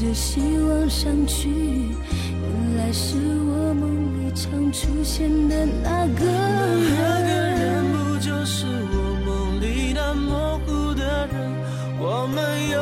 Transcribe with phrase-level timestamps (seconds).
[0.00, 7.28] 着希望上去，原来是我梦里常出现的那个那个。
[7.28, 8.94] 人不就是我
[9.26, 11.52] 梦里那模糊的人？
[12.00, 12.80] 我们有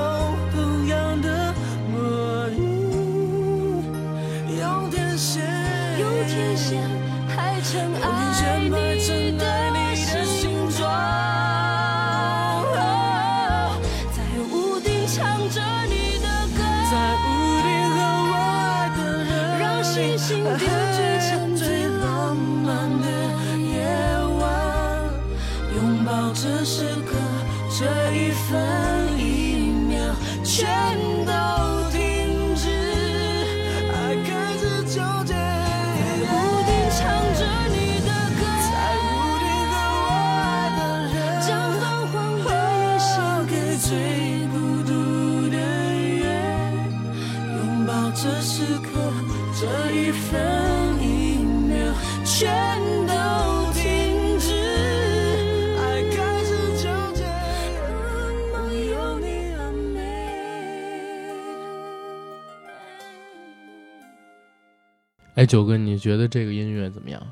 [65.39, 67.23] 哎，九哥，你觉得这个音乐怎么样？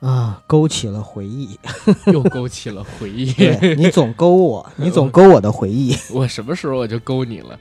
[0.00, 1.56] 啊，勾起了回忆。
[2.12, 3.32] 又勾起了回忆。
[3.76, 5.94] 你总勾我，你总勾我的回忆。
[6.12, 7.56] 我什么时候我就勾你了？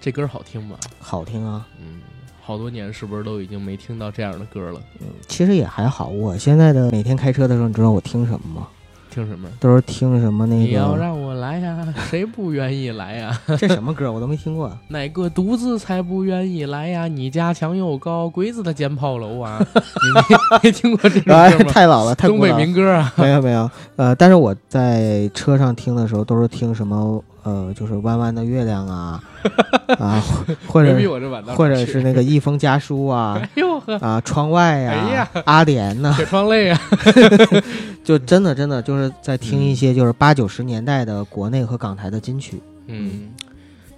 [0.00, 0.76] 这歌好听吗？
[0.98, 2.00] 好听啊，嗯，
[2.42, 4.80] 好多年是不是都已经没听到这样的歌了？
[5.00, 6.08] 嗯其实也还好。
[6.08, 8.66] 我现在的每天开车的时候，你知道我听什么吗？
[9.12, 9.48] 听什么？
[9.60, 13.40] 都是听什么那个，你要让我来呀， 谁不愿意来呀？
[13.58, 14.70] 这什么歌我都没听过。
[14.88, 17.08] 哪个独自才不愿意来呀？
[17.08, 19.58] 你家墙又高，鬼子的尖炮楼啊！
[19.74, 21.48] 你没没听过这歌，吗？
[21.72, 23.12] 太老了，太东北民歌啊！
[23.16, 29.22] 没有没有，呃，但是我在车上听的时候都是听什么呃，就是弯弯的月亮啊
[29.98, 30.22] 啊，
[30.66, 30.94] 或者
[31.54, 36.80] 或者是那个一封家书啊 哎呦呵，啊，窗外呀、哎呀阿莲呐、铁窗泪啊！
[38.04, 42.60] 就真的真的就是在听一些就是八九十年代的国内和港台的金曲。
[42.86, 43.28] 嗯，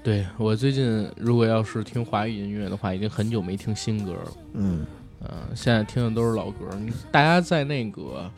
[0.03, 4.33] 对我最近如果要是听华语音乐的话，已经很久没听新歌了。
[4.55, 4.85] 嗯
[5.23, 6.67] 嗯、现在听的都是老歌。
[7.13, 8.31] 大家在那个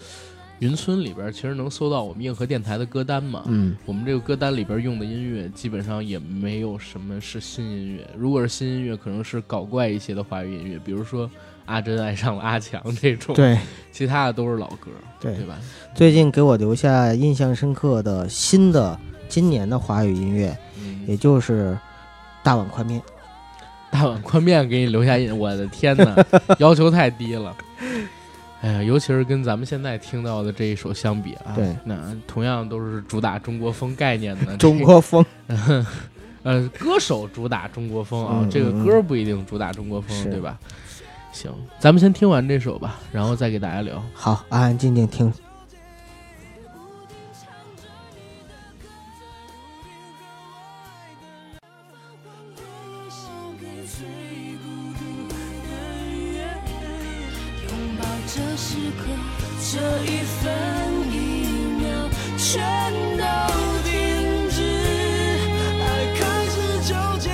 [0.62, 3.42] 云村里边，其实能搜到我们硬核电台的歌单嘛？
[3.48, 8.08] 嗯我们这个歌单里边用的音乐，基本上也没有什么是新音乐。
[8.16, 11.28] 如果是新音乐，可能是搞怪一些的华语音乐，比如说
[11.66, 13.58] 阿珍爱上了阿强这种。，对
[13.90, 15.58] 其他的都是老歌，对对吧？
[15.96, 18.96] 最近给我留下印象深刻的新的
[19.28, 20.56] 今年的华语音乐，
[21.08, 21.76] 也嗯，就是
[22.44, 23.02] 大碗宽面。
[23.90, 26.16] 大碗宽面给你留下印，我的天哪，
[26.60, 27.52] 要求太低了。
[28.62, 35.24] 哎呀，尤其是跟咱们现在听到的这一首相比啊，对，那同样都是主打中国风概念的 中国风，
[36.44, 40.58] 呃，歌手主打中国风啊，嗯这个嗯歌不一定主打中国风，对吧？
[41.32, 44.02] 行，咱们先听完这首吧，然后再给大家聊。
[44.14, 45.32] 好，安安静静听。
[58.72, 59.04] 时刻，
[59.70, 59.76] 这
[60.10, 60.50] 一分
[61.12, 61.14] 一
[61.78, 61.84] 秒
[62.38, 62.64] 全
[63.18, 63.24] 都
[63.84, 63.92] 停
[64.48, 64.64] 止，
[65.78, 65.84] 爱
[66.16, 66.56] 开始
[66.88, 67.28] 纠结，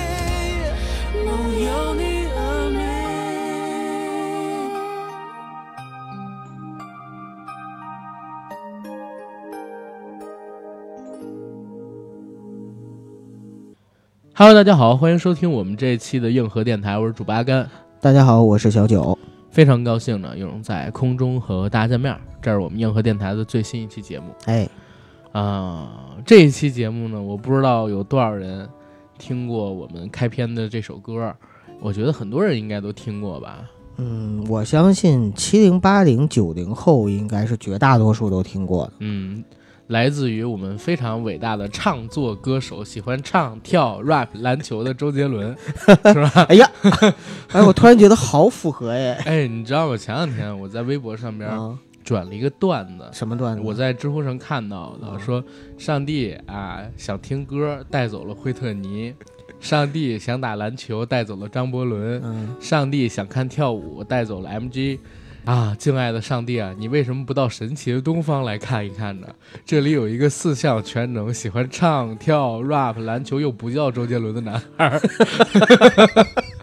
[1.23, 1.27] 梦
[1.63, 2.39] 有你而
[2.71, 2.77] 美。
[14.33, 17.69] 哈喽，大家好，欢迎收听我们这一期的硬核电台，我是主八甘，
[18.01, 19.17] 大家好，我是小九。
[19.51, 22.15] 非常高兴呢，又能在空中和大家见面。
[22.41, 24.69] 这是我们硬核电台的最新一期节目哎，
[25.31, 28.67] 啊、这一期节目呢，我不知道有多少人
[29.17, 31.35] 听过我们开篇的这首歌，
[31.81, 33.69] 我觉得很多人应该都听过吧。
[33.97, 38.93] 嗯，我相信七零八零九零后应该是绝大多数都听过的。
[38.99, 39.43] 嗯，
[39.89, 45.55] 来自于我们非常伟大的唱作歌手，喜欢唱跳 rap 篮球的周杰伦，
[46.05, 46.45] 是吧？
[46.47, 46.69] 哎呀，
[47.49, 49.13] 哎，我突然觉得好符合哎。
[49.25, 49.97] 哎，你知道吗？
[49.97, 53.63] 前两天我在微博上边啊，转了一个段子，什么段子？
[53.65, 55.43] 我在知乎上看到的，嗯说
[55.75, 59.11] 上帝啊想听歌带走了惠特尼，
[59.59, 64.99] 上帝想打篮球带走了张伯伦，嗯，上帝想看跳舞带走了 MG。
[65.45, 69.27] 啊，敬爱的上帝啊，你为什么不到神奇的东方来看一看呢？
[69.65, 74.99] 这里有一个四项全能、喜欢唱跳、rap、篮球又不叫周杰伦的男孩。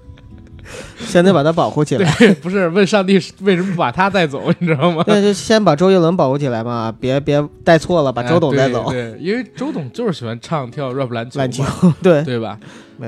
[1.06, 2.14] 现在把他保护起来。
[2.19, 5.03] 对， 不是问上帝为什么不把他带走， 你知道吗？
[5.06, 8.85] 那就先把周杰伦保护起来嘛，别别带错了，把周董带走。
[8.88, 11.64] 哎对对，因为周董就是喜欢唱跳 rap 篮球，篮球，
[12.03, 12.58] 对对吧？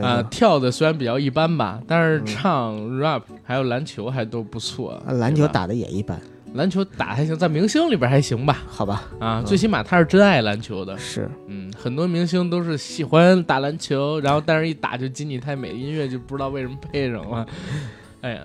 [0.02, 5.00] 啊、错跳的虽然比较一般吧，但是嗯唱 rap 还有篮球还都不错。
[5.06, 6.20] 啊篮球打的也一般，
[6.54, 8.62] 篮球打还行，在明星里边还行吧。
[8.66, 9.04] 好吧？
[9.20, 10.96] 啊，嗯最起码他是真爱篮球的。
[10.98, 17.46] 是，嗯，很多明星都是喜欢打篮球，然后但是一打就《金你太美》音乐就不知道为什么配上了。
[18.22, 18.42] 哎呀，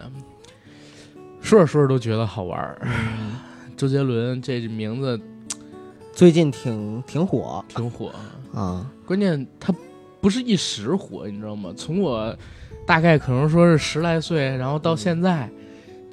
[1.41, 2.77] 说着说着都觉得好玩
[3.75, 5.19] 周杰伦这名字
[6.13, 8.11] 最近挺挺火挺火，
[8.53, 9.73] 啊，关键他
[10.21, 11.73] 不是一时火，你知道吗？
[11.75, 12.33] 从我
[12.85, 15.49] 大概可能说是十来岁，然后到现在，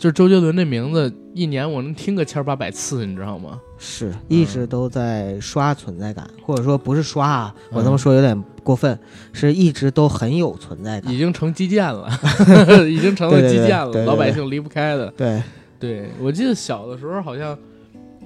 [0.00, 3.61] 就是周杰伦这名字，一年我能听个千八百次，你知道吗？
[3.76, 8.99] 是一直都在刷存在感，或者说不是刷啊，我这么嗯说有点过分，
[9.35, 11.19] 是一直都很有存在感已。
[11.19, 12.08] 经成基建了，
[12.88, 15.11] 已经成了基建了，老百姓离不开的。
[15.11, 15.43] 对，
[15.79, 17.55] 对我记得小的时候好像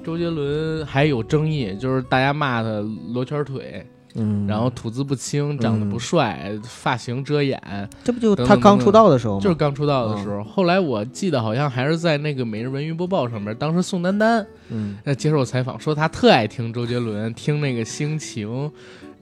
[0.04, 2.68] 周杰伦还有争议，就是大家骂他
[3.12, 3.84] 罗圈腿，
[4.14, 7.60] 嗯，然后吐字不清，长得不帅，发型遮掩，
[8.02, 9.40] 这不就他刚出道的时候吗？
[9.40, 10.42] 就是刚出道的时候。
[10.44, 18.70] 后来我记得好像还是在那个每日文娱播报上面，当时宋丹丹嗯在接受采访说他特爱听周杰伦，听那个心情。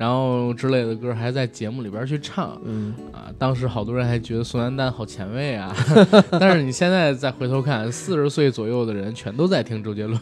[0.02, 5.72] 然后之类的歌还在节目里边去唱嗯，啊，当时好多人还觉得宋丹丹好前卫啊，
[6.40, 10.18] 但是你现在再回头看，四十岁左右的人全都在听周杰伦，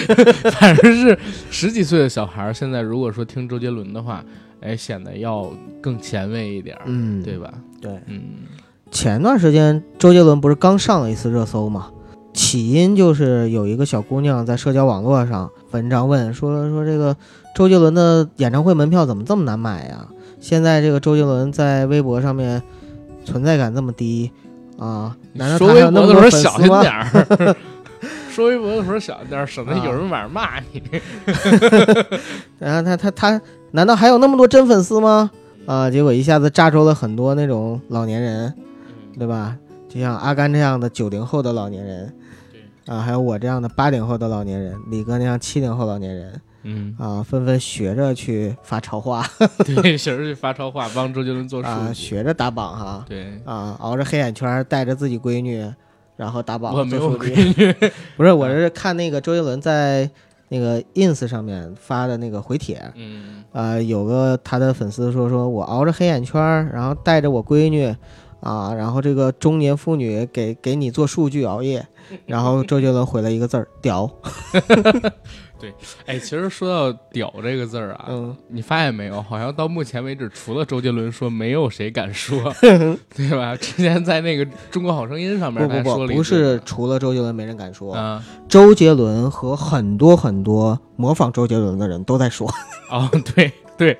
[0.58, 1.18] 反而是
[1.50, 4.24] 十几岁的小孩儿，现在如果说听周杰伦的话，
[4.62, 5.52] 哎，显得要
[5.82, 7.52] 更前卫一点，嗯，对吧？
[7.82, 8.00] 对。
[8.06, 8.22] 嗯，
[8.90, 11.90] 前段时间周杰伦不是刚上了一次热搜嘛？
[12.32, 17.14] 起因就是有一个小姑娘在社交网络上文章问说说这个
[17.58, 20.06] 周杰伦的演唱会门票怎么这么难买呀？
[20.38, 22.62] 现在这个周杰伦在微博上面
[23.24, 24.30] 存在感这么低
[24.78, 25.16] 啊？
[25.32, 27.50] 难道说他还有那么多微博的时候粉丝吗小心点？
[27.50, 27.56] 儿，
[28.30, 30.80] 说微博的时候小心点儿，省得啊有人晚上骂你。
[32.60, 35.28] 然后他他他难道还有那么多真粉丝吗？
[35.66, 38.54] 啊，结果一下子炸出了很多那种老年人，
[39.18, 39.56] 对吧？
[39.88, 42.14] 就像阿甘这样的九零后的老年人，
[42.86, 49.24] 啊，还有我这样的八零后的老年人，李哥那样七零后老年人，嗯，啊，纷纷学着去发超话
[49.64, 55.64] 对，学着去发超话，帮周杰伦做数啊，学着打榜哈对，啊，熬着黑眼圈，带着自己闺女，
[56.16, 57.18] 然后打榜我没有。
[57.18, 57.90] 闺女。
[58.16, 60.10] 不是，我是看那个周杰伦在
[60.48, 66.40] 那个 ins 上面发的那个回帖，嗯，呃，有个他的粉丝说说我熬着黑眼圈，
[66.72, 67.86] 然后带着我闺女，
[68.40, 71.86] 啊，然后这个中年妇女给给你做数据熬夜，
[72.26, 74.10] 然后周杰伦回了一个字儿屌，
[76.06, 79.20] 哎，其实说到“屌”这个字儿啊，嗯，你发现没有？
[79.22, 82.52] 好像到目前为止，除了周杰伦说，没有谁敢说，
[83.14, 83.56] 对吧？
[83.56, 92.48] 之前在那个《中国好声音》上面，不不不，他还说了一句不是除了周杰伦没人敢说，啊，周杰伦和很多很多模仿周杰伦的人都在说，
[92.90, 93.98] 哦，对对，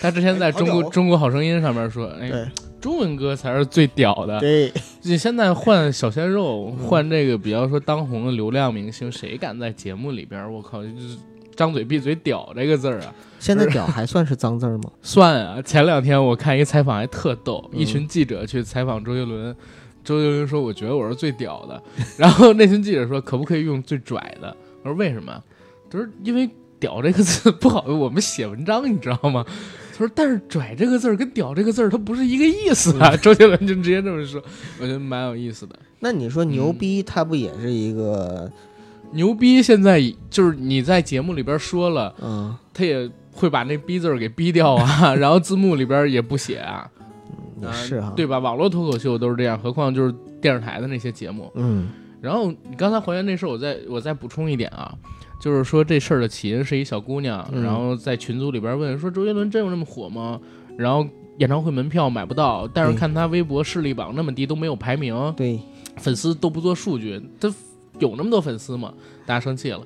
[0.00, 2.46] 他之前在中国中国好声音》上面说，哎，对
[2.80, 4.38] 中文歌才是最屌的。
[4.38, 4.72] 对，
[5.02, 10.52] 你现在换小鲜肉，嗯换这个比方说当红的流量明星，谁敢在节目里边儿？
[10.52, 11.16] 我靠，就是
[11.56, 13.14] 张嘴闭嘴“屌”这个字儿啊！
[13.38, 14.90] 现在屌还算是脏字儿吗？
[15.00, 19.56] 算啊，前两天我看一采访还特逗，嗯一群记者去采访周杰伦，
[20.04, 21.82] 周杰伦说：“我觉得我是最屌的。
[22.18, 25.42] ”然后那群记者说：“可不可以用最拽的？”我说：“为什么？”
[25.90, 26.48] 他说：“因为
[26.78, 29.44] ‘屌’这个字不好，我们写文章，你知道吗？”
[29.96, 34.42] 他说：“但是‘拽’这个字儿跟‘屌’这个字儿它不是一个意思嗯啊。”周杰伦就直接这么说，
[34.80, 35.78] 我觉得蛮有意思的。
[36.00, 38.50] 那你说牛嗯逼，他不也是一个
[39.12, 39.62] 牛逼！
[39.62, 46.90] 现在就是你在节目里边说了，嗯他也会把那“逼”字儿给逼掉啊， 然后字幕里边也不写啊。
[47.62, 48.12] 也是啊？
[48.14, 48.38] 对吧？
[48.38, 51.50] 网络脱口秀都是这样，何况就是电视台的那些节目。
[51.54, 51.88] 嗯
[52.20, 54.92] 然后你刚才还原那事儿，我再我再补充一点啊，
[55.38, 60.40] 就是说这事儿的起因是一小姑娘，嗯然后在群组里边问说周杰伦真有那么火吗？
[60.76, 61.06] 然后
[61.38, 65.60] 演唱会门票买不到，但是看他微博势力榜那么低都没有排名，对，
[65.96, 67.52] 粉丝都不做数据，他
[67.98, 68.92] 有那么多粉丝吗？
[69.26, 69.80] 大家生气了，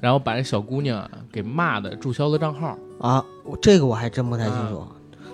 [0.00, 2.76] 然后把这小姑娘啊给骂的注销了账号。
[3.00, 4.86] 啊，我这个我还真不太清楚，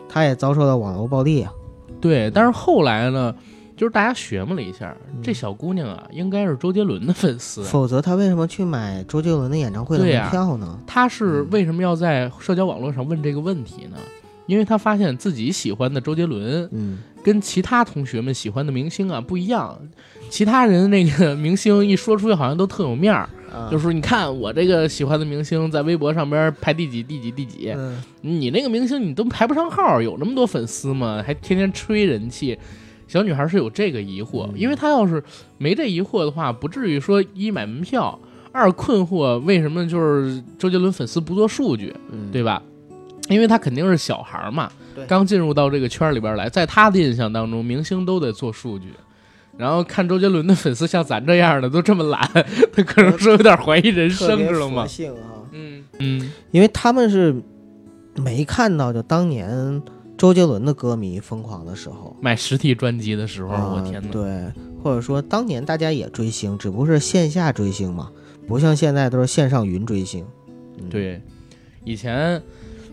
[0.09, 1.53] 他也遭受到网络暴力啊。
[2.01, 3.35] 对，但是后来呢，
[3.81, 7.63] 就是大家学摸了一下，嗯这小姑娘啊，应该是周杰伦的粉丝。
[7.63, 10.79] 否则她为什么去买周杰伦的演唱会的门票呢？
[10.87, 13.97] 她是为什么要在社交网络上问这个问题呢？
[14.45, 19.81] 因为她发现自己喜欢的周杰伦嗯跟其他同学们喜欢的明星啊不一样，
[20.29, 31.25] 其他人那个 明星一说出去好像都特有面儿，啊就是说你看我这个喜欢的明星在微博上边排第几第几第几，嗯你那个明星你都排不上号，有那么多粉丝吗？
[31.27, 32.59] 还天天吹人气。
[33.11, 35.21] 小女孩是有这个疑惑，嗯因为她要是
[35.59, 38.17] 没这疑惑的话，不至于说一买门票，
[38.53, 42.63] 二困惑为什么就是周杰伦粉丝不做数据，嗯对吧？
[43.29, 48.87] 因为她肯定是小孩儿嘛对，刚进入到这个圈儿里边来，在她的印象当中，明星都得做数据。
[49.59, 52.21] 然后看周杰伦的粉丝像咱这样的都这么懒，
[52.73, 54.87] 他可能是有点怀疑人生，知道吗？
[54.87, 57.35] 性啊，嗯嗯，因为他们是
[58.17, 59.83] 没看到就当年
[60.21, 62.15] 周杰伦的歌迷疯狂的时候。
[62.21, 64.09] 买实体专辑的时候，啊我天哪！
[64.11, 68.13] 对，或者说当年大家也追星，只不过是线下追星嘛，
[68.47, 70.27] 不像现在都是线上云追星。
[70.77, 71.23] 嗯，对，
[71.85, 72.39] 以前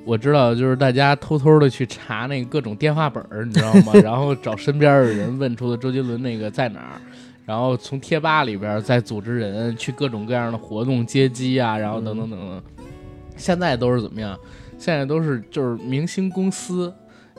[0.05, 3.91] 我知道，就是大家偷偷的去查那个各种电话本儿，你知道吗？
[4.01, 7.01] 然后找身边的人问出的周杰伦那个在哪儿，
[7.43, 12.63] 然后从贴吧里边再组织人去各种各样的活动接机啊，然后等等等等。
[13.35, 14.39] 现在都是怎么样？
[14.77, 16.93] 现在都是就是明星公司。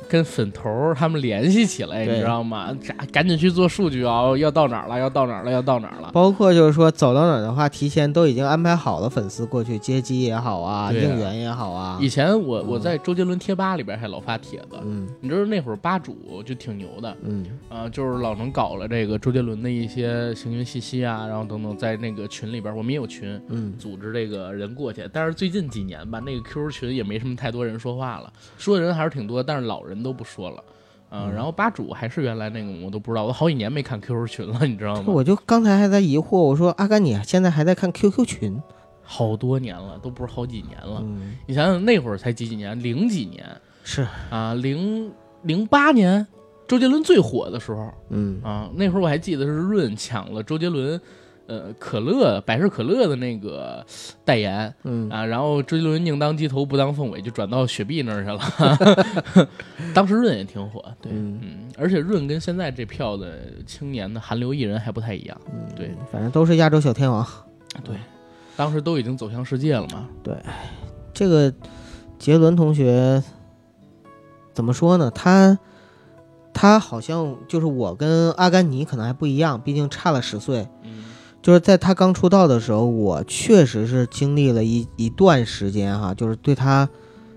[0.08, 2.76] 跟粉头他们联系起来，你知道吗？
[2.86, 4.36] 赶赶紧去做数据啊！
[4.36, 4.98] 要到哪儿了？
[4.98, 5.50] 要到哪儿了？
[5.50, 6.10] 要到哪儿了？
[6.12, 12.08] 包括就是说走到哪儿的话，提前都已经安排好了粉丝过去接机也好啊，啊应援也好啊以。
[12.08, 25.08] 前我我嗯在周杰伦贴吧里边还老发帖子，嗯你知道那会儿吧主就挺牛的，嗯啊，就是老能搞了这个周杰伦的一些行云信息啊，然后等等，在那个群里边，我们也有群，嗯组织这个人过去。
[25.12, 30.62] 但是最近几年吧，那个 QQ 群也没什么太多人说话了，说的人还是挺多，但是老人都不说了。
[31.10, 35.04] 啊、嗯然后吧主还是原来那个我都不知道，我好几年没看 QQ 群了，你知道吗？
[35.06, 38.62] 我就刚才还在疑惑，我说阿甘你现在还在看 QQ 群？
[39.02, 41.00] 好多年了，都不是好几年了。
[41.02, 43.42] 嗯，你想想那会儿才几几年，零几年
[43.82, 45.10] 是，啊，零
[45.44, 46.26] 零八年，
[46.66, 51.00] 周杰伦最火的时候，嗯啊，那会儿我还记得是润抢了周杰伦，
[51.48, 53.82] 呃，可乐百事可乐的那个
[54.22, 59.48] 代言嗯啊，然后周杰伦宁当鸡头不当凤尾，就转到雪碧那儿去了。
[59.94, 67.26] 当时润也挺火，对，嗯嗯，而且润跟现在这票的青年的韩流艺人还不太一样，嗯，对，反正都是亚洲小天王。
[67.82, 67.96] 对，
[68.54, 70.36] 当时都已经走向世界了嘛，对
[71.14, 71.50] 这个
[72.18, 73.22] 杰伦同学
[74.52, 75.10] 怎么说呢？
[75.10, 75.58] 他
[76.52, 80.68] 他好像就是我跟阿甘尼可能还不一样，毕竟差了十岁。
[80.82, 81.04] 嗯
[81.40, 86.88] 就是在他刚出道的时候，我确实是经历了一一段时间哈，就是对他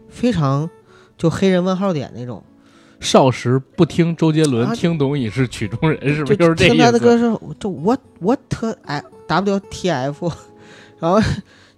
[0.10, 0.70] 非常
[1.17, 2.43] 就黑人问号点那种，
[3.00, 6.31] 少时不听周杰伦，啊听懂已是曲中人，是不？
[6.31, 6.84] 是听就是这意思？
[6.84, 8.39] 他的歌是这 what what
[8.84, 10.31] 哎 WTF，
[11.00, 11.20] 然后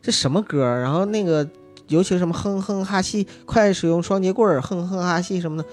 [0.02, 0.64] 这什么歌？
[0.66, 1.48] 然后那个
[1.90, 5.66] 尤其是什么哼哼哈兮，快使用双节棍儿，哼哼哈兮什么的，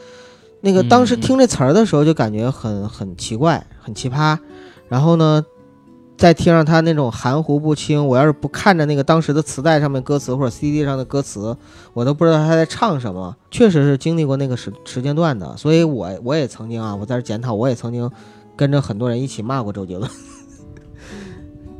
[0.60, 4.36] 那个嗯当时嗯听这词儿的时候就感觉很很奇怪，很奇葩。
[4.88, 5.44] 然后呢，
[6.20, 11.56] 再听上他那种含糊不清，我要是不看着那个当时的磁带上面歌词或者 CD 上的歌词，
[11.94, 13.34] 我都不知道他在唱什么。
[13.50, 18.10] 确实是经历过那个时时间段的，所以我我也曾经啊，我在这检讨，我也曾经
[18.54, 20.10] 跟着很多人一起骂过周杰伦，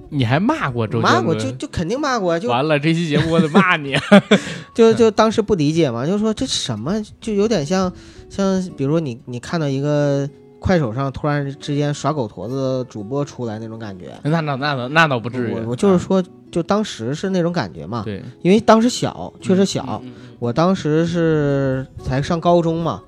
[0.08, 1.14] 你还骂过周杰伦？
[1.14, 3.94] 骂过就就肯定骂过，就完了，这期节目我得骂你。
[4.74, 7.92] 就就当时不理解嘛，就说这什么，就有点像
[8.30, 10.26] 像比如说你你看到一个
[10.60, 14.12] 快手上突然之间耍狗驼子主播出来那种感觉。
[14.22, 20.00] 那那那倒那倒不至于，我我就是啊说，就当时是那种感觉嘛，对，因为当时小，确实小。
[20.38, 23.02] 我当时是才上高中嘛，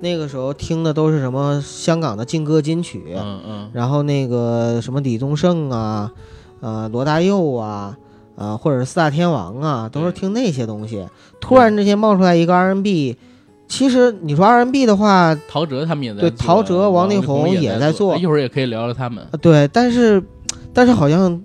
[0.00, 3.70] 那个时候听的都是什么香港的劲歌金曲，嗯嗯。
[3.74, 6.10] 然后那个什么李宗盛啊，
[6.60, 7.98] 呃罗大佑啊，
[8.36, 11.06] 呃或者是四大天王啊，都是听那些东西。
[11.38, 13.18] 突然之间冒出来一个 R&B，
[13.70, 19.24] 其实你说 R&B 的话，陶喆他们也在对做陶喆王力力宏也在做一会儿也可以聊聊他们。
[19.30, 20.20] 呃对，但是
[20.74, 21.40] 但是好像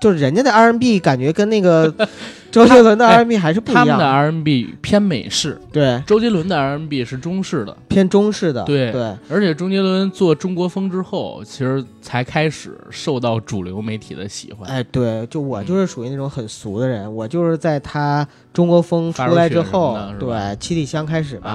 [0.00, 1.92] 就是人家的 R&B 感觉跟那个
[2.50, 7.76] 周杰伦的哎 R&B 还是不一样他们的样，R&B 偏美式，对，周杰伦的 R&B 是中式的。
[7.88, 9.02] 偏中式的，对对。
[9.28, 14.68] 而且周杰伦做中国风之后，其实才开始受到主流媒体的喜欢。
[14.70, 21.50] 哎，对，就我嗯就是属于那种很俗的人，我就是在他中国风出来之后对七里香开始吧，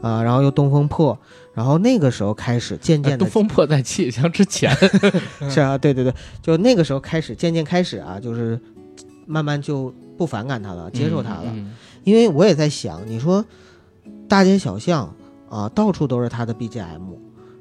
[0.00, 1.18] 啊，啊，然后又东风破，
[1.56, 4.70] 然后那个时候开始渐渐的东风破在七里香之前，
[5.48, 8.60] 是啊，对对对，就那个时候开始渐渐开始啊，就是
[9.24, 11.72] 慢慢就不反感他了，接受他了，嗯
[12.04, 13.42] 因为我也在想，你说
[14.28, 15.12] 大街小巷
[15.48, 17.16] 啊，到处都是他的 BGM。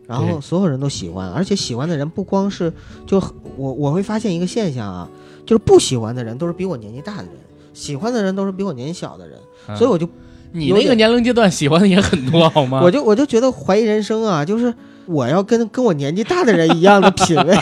[0.07, 2.71] 然后所有人都喜欢，而且喜欢的人不光是
[3.07, 3.19] 就
[3.57, 5.09] 我我会发现一个现象啊，
[5.47, 7.33] 就是不喜欢的人都是比我年纪大的人，
[7.73, 9.75] 喜欢的人都是比我年纪小的人，嗯。
[9.75, 10.07] 所以我就
[10.55, 12.79] 你那个年龄阶段喜欢的也很多，好吗？
[12.81, 14.73] 我就我就觉得怀疑人生啊，就是
[15.05, 17.55] 我要跟跟我年纪大的人一样的品味，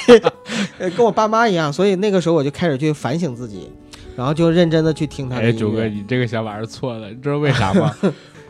[0.77, 3.69] 呃 跟我爸妈一样，所以那个时候我就开始去反省自己，
[4.15, 7.91] 然后就认真的去听他的哎，九哥，你这个想法是错的，你知道为啥吗？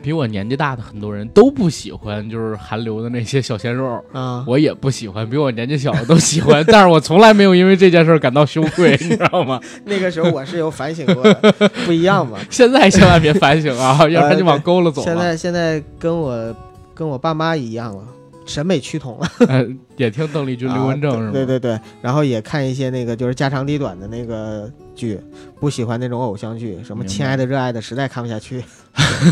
[0.04, 9.60] 比我年纪大的很多人都不喜欢，就是韩流的那些小鲜肉，啊，我也不喜欢，比我年纪小的都喜欢，但是我从来没有因为这件事感到羞愧， 你知道吗？
[9.86, 11.54] 那个时候我是有反省过的，
[11.86, 12.38] 不一样嘛。
[12.50, 15.08] 现在千万别反省啊，要不然就往沟了走了。
[15.08, 16.54] 现在现在跟我
[16.94, 18.04] 跟我爸妈一样了，
[18.46, 19.28] 审美趋同了。
[19.48, 21.30] 呃也听邓丽君、刘文正是吗？
[21.30, 25.20] 啊对对对，然后也看一些那个就是家长里短的那个剧，
[25.60, 28.64] 不喜欢那种偶像剧，什么亲爱的热爱的，实在看不下去。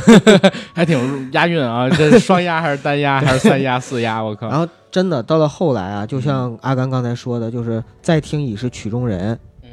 [0.74, 4.24] 还挺押韵啊，这双押还是单押还是三押四押？
[4.24, 4.50] 我靠！
[4.50, 9.38] 然后真的到了后来啊，就像阿甘刚才说的，就是再听已是曲中人。
[9.64, 9.70] 嗯，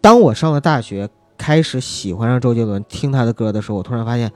[0.00, 4.30] 当我上了大学，开始喜欢上周杰伦，听他的歌的时候，我突然发现，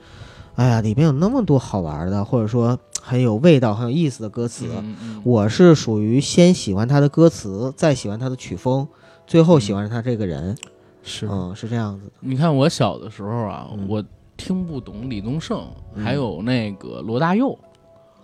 [0.56, 4.66] 哎呀，里面有那么多好玩的，或者说很有味道、很有意思的歌词。
[4.78, 8.86] 嗯嗯我是属于先喜欢他的歌词，再喜欢他的曲风，
[9.26, 10.56] 最后喜欢他这个人。
[11.02, 12.12] 是嗯，是这样子的。
[12.20, 14.02] 你看我小的时候啊，嗯我
[14.36, 17.58] 听不懂李宗盛，嗯还有那个罗大佑。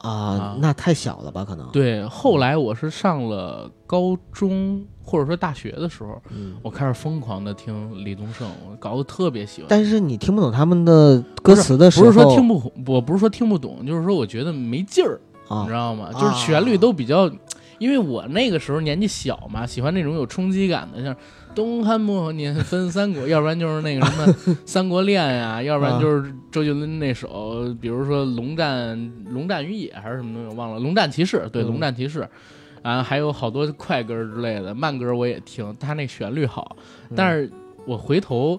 [0.00, 1.44] 啊啊，那太小了吧？
[1.44, 1.68] 可能。
[1.72, 6.54] 对，后来我是上了高中或者说大学的时候，嗯。
[6.62, 9.66] 我开始疯狂的听李宗盛，我搞得特别喜欢。
[9.68, 16.10] 但是你听不懂他们的歌词的时候，不是说听不，我不是说听不懂，就是说我觉得没劲儿，你啊知道吗？
[16.12, 17.30] 就是旋律都比较，
[17.78, 21.14] 因为我那个时候年纪小嘛，喜欢那种有冲击感的，像
[21.54, 24.26] 东汉末年分三国，要不然就是那个什么
[24.64, 32.20] 《三国恋》呀，要不然就是周杰伦那首，比如说《龙战龙战于野》还是什么东西，我忘了，《龙战骑士》对，《嗯龙战骑士》
[32.82, 36.76] 啊，还有好多快歌之类的，慢歌我也听，他那旋律好，
[37.10, 37.50] 嗯但是
[37.86, 38.58] 我回头。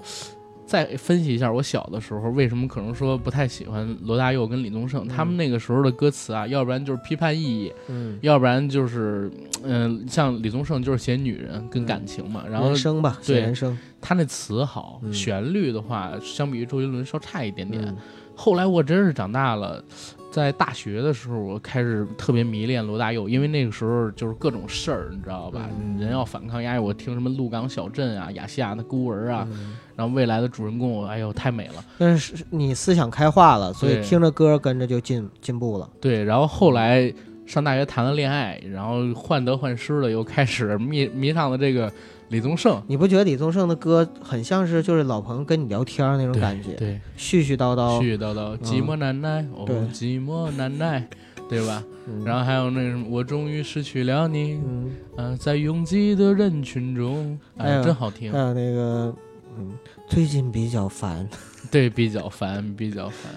[0.72, 9.30] 再分析一下我小的时候为什么可能说不太喜欢罗大佑跟李宗盛，他们那个时候的歌词啊，要不然就是批判意义，嗯，要不然就是，
[9.66, 15.12] 嗯、像李宗盛就是写女人跟感情嘛，然后人生吧，写对人生，他那词好，嗯。
[15.12, 17.84] 旋律的话，相比于周杰伦稍差一点点。
[17.86, 17.98] 嗯。
[18.34, 19.84] 后来我真是长大了，
[20.32, 25.70] 在大学的时候，我开始特别迷恋罗大佑，因为那个时候就是各种事儿，你知道吧？
[25.80, 31.86] 嗯人要反抗压抑，我听什么鹿港小镇啊、亚细亚的孤儿啊，嗯然后未来的主人公，我哎呦太美了。
[31.98, 35.88] 但是你思想开化了，所以听着歌跟着就进进步了。
[36.00, 37.14] 对，然后后来
[37.46, 41.92] 上大学谈了恋爱，然后患得患失的又开始迷迷上了这个
[42.32, 42.82] 李宗盛。
[42.88, 51.08] 你不觉得李宗盛的歌很像是就是老朋友跟你聊天儿那种感觉，对，絮絮叨叨，絮絮叨叨，寂寞难耐，哦对，寂寞难耐，
[51.50, 51.84] 对吧？
[52.08, 58.40] 嗯然后还有那什么，我终于失去了你，嗯，嗯、在拥挤的人群中，哎，真好听还。
[58.40, 59.14] 有那个，
[59.60, 59.72] 嗯，
[60.08, 61.28] 最近比较烦。
[61.70, 63.32] 对，比较烦，比较烦。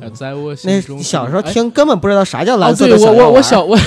[0.00, 3.78] 呃，在我心那中，小时候哎听根本不知道啥叫哦，蓝色的我我我小我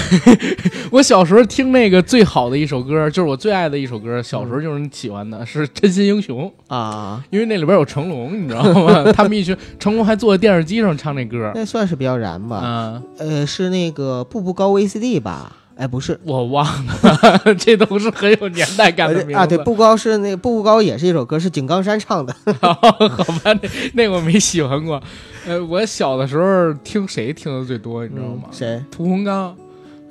[0.92, 9.04] 我小时候听那个最好的一首歌，就是我最爱的一首歌，小时候就是喜欢的，是《真心英雄》，啊，因为那里边有成龙，你知道吗？
[9.14, 12.58] 他们一群成龙还坐在电视机上唱那歌，那算是比较燃吧。
[12.58, 15.58] 啊、呃，是那个步步高 VCD 吧？
[15.76, 16.20] 哎，不是。
[16.24, 22.36] 我忘了， 这都是很有年代感的名字啊，对，步高是那步步高也是一首歌，是井冈山唱的。
[22.62, 22.96] 好吧，
[23.44, 25.02] 那那我没喜欢过。
[25.46, 28.44] 呃，我小的时候听谁听的最多，你知道吗？
[28.46, 28.84] 嗯谁？
[28.90, 29.56] 屠洪刚，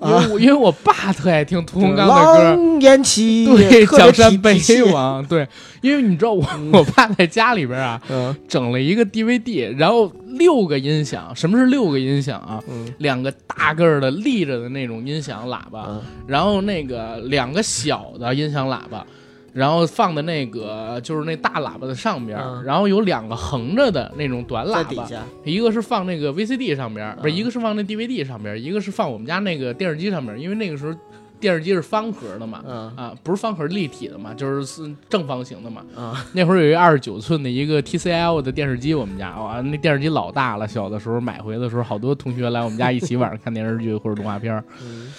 [0.01, 2.57] 因为啊我、因为我爸特爱听屠洪刚的歌。
[2.81, 5.47] 对， 江山北痞痞气王，对，
[5.81, 11.35] 因为你知道我，我爸在家里边啊，嗯整了一个 DVD，然后六个音响。
[11.35, 12.63] 什么是六个音响啊？
[12.69, 19.07] 嗯两个大个儿的立着的那种音响喇叭，嗯然后那个两个小的音响喇叭，
[19.53, 30.95] 然后放的那个就是那大喇叭的上边，嗯然后有两个横着的那种短喇叭，在底下，一个是放那个 VCD 上边，不是嗯一个是放那 DVD 上边，一个是放我们家那个电视机上边，因为那个时候
[31.39, 32.63] 电视机是方盒的嘛。
[32.67, 35.85] 嗯啊，不是方盒立体的嘛，就是是正方形的嘛。
[35.97, 40.67] 嗯那会儿有一二十九寸的一个 TCL 的电视机，我们家哇，那电视机老大了。
[40.67, 44.65] 小的时候买回的时候，好多同学来我们家一起晚上 看电视剧或者动画片儿。
[44.83, 45.13] 嗯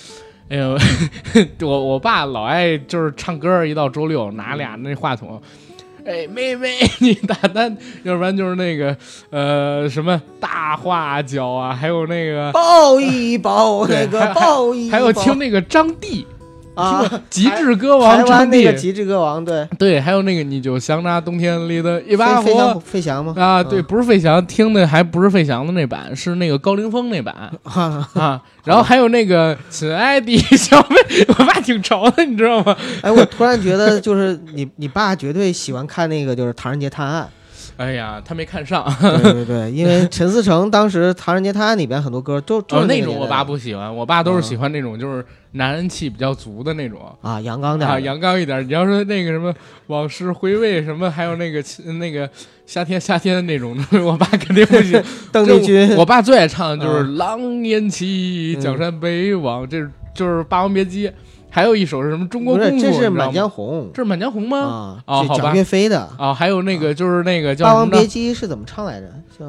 [0.50, 0.78] 哎呦，
[1.66, 5.42] 我我爸老爱就是唱歌，一到周六拿俩那话筒，
[6.06, 8.96] 哎，妹妹 你大单，要不然就是那个
[9.30, 16.28] 呃什么大花脚啊，还有那个抱一抱那个抱一抱，还有听那个张帝，
[16.76, 22.80] 啊， 极致歌王台湾张帝那个，极致歌王，对，对，还有那个你就想那冬天里的一把火。
[22.80, 23.34] 费翔吗？
[23.38, 27.34] 啊，对，嗯不是费翔，听的还不是费翔的那版，是那个高凌风那版
[27.64, 28.42] 啊，啊。
[28.64, 30.96] 然后还有那个亲爱的小妹，
[31.30, 32.76] 我爸挺潮的，你知道吗？
[33.02, 37.28] 哎，我突然觉得就是你你爸绝对喜欢看那个就是《唐人街探案
[37.78, 38.86] 哎呀，他没看上。
[39.02, 47.00] 对对对，因为陈思诚当时《唐人街探案》里边很多歌都就哦，是那种我爸不喜欢，我爸都是嗯喜欢那种就是男人气比较足的那种。
[47.22, 48.66] 啊，阳刚点啊，阳刚一点。
[48.68, 49.54] 你要说那个什么
[49.88, 51.64] 往事回味什么，还有那个
[52.00, 52.30] 那个
[52.66, 55.02] 夏天夏天的那种， 我爸肯定不行。
[55.32, 59.80] 邓丽君我爸最爱唱的就是嗯《狼烟起，嗯江山北望》，这
[60.14, 61.08] 就是《霸王别姬》，
[61.54, 63.88] 还有一首是什么《中国，功夫》，这是《满江红。
[63.94, 64.58] 这是《满江红》》吗？
[64.58, 65.44] 啊，这哦好吧。
[65.44, 68.08] 蒋岳飞的《啊，还有那个就是那个叫霸王别？
[68.08, 69.06] 姬》是怎么唱来着？
[69.38, 69.46] 叫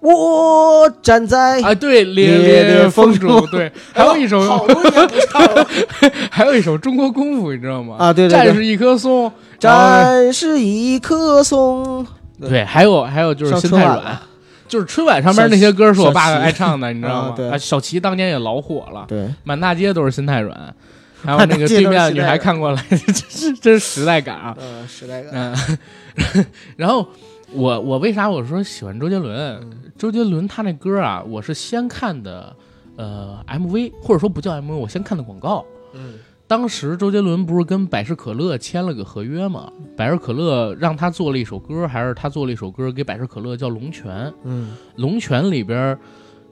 [0.00, 3.46] 我站在啊，对，烈烈烈风风中。
[3.48, 5.66] 对，还有一首， 好多年不唱了。
[6.32, 7.96] 还有一首《中国功夫》，你知道吗？
[7.98, 12.06] 啊，对对对，战士一棵松，战是一棵松，
[12.40, 14.18] 对，还有还有就是心太软
[14.68, 17.50] 就是春晚上面那些歌是我爸爱唱的， 你知道吗？
[17.52, 20.74] 啊小齐当年也老火了，对，满大街都是心太软，
[21.22, 24.56] 还有那个对面的女孩看过来，这是真是时代感啊！
[24.60, 27.06] 嗯，时代感，嗯，然后
[27.52, 29.36] 我我为啥我说喜欢周杰伦？
[29.62, 32.54] 嗯周杰伦他那歌啊，我是先看的
[32.96, 35.64] 呃 MV，或者说不叫 MV，我先看的广告。
[35.94, 36.14] 嗯
[36.48, 39.68] 当时周杰伦不是跟百事可乐签了个合约吗？
[39.96, 44.28] 百事可乐让他做了一首歌，还是他做了一首歌给百事可乐叫《龙泉》。
[44.44, 45.98] 嗯龙泉里边儿，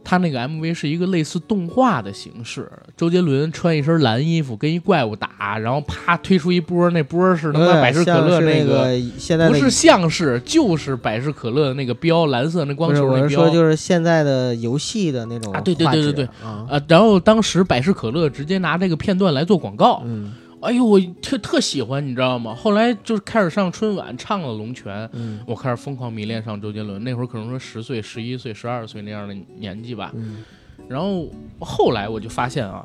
[0.04, 9.00] 他那个 MV 是一个类似动画的形式，周杰伦穿一身蓝衣服跟一怪物打，然后啪推出一波，那波是他妈百事可乐那个。
[9.18, 16.80] 现在的不是像是，就是百事可乐的那个标，蓝色那光，球那标我是说就是现在的游戏的那种啊对对对对对啊，啊。
[16.86, 20.32] 然后当时百事可乐直接拿这个片段来做广告，嗯
[20.64, 22.54] 哎呦，我特特喜欢，你知道吗？
[22.54, 27.02] 后来就是开始上春晚，唱了《龙泉》，嗯我开始疯狂迷恋上周杰伦。
[27.04, 30.10] 那会儿可能说十岁、十一岁、十二岁那样的年纪吧。
[30.14, 30.42] 嗯
[30.88, 31.28] 然后
[31.60, 32.84] 后来我就发现啊，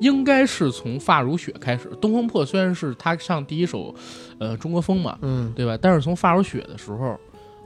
[0.00, 3.94] 应该是从《发如雪》开始，《东风破》虽然是他上第一首，
[4.38, 5.78] 呃，中国风嘛，嗯对吧？
[5.80, 7.18] 但是从《发如雪》的时候，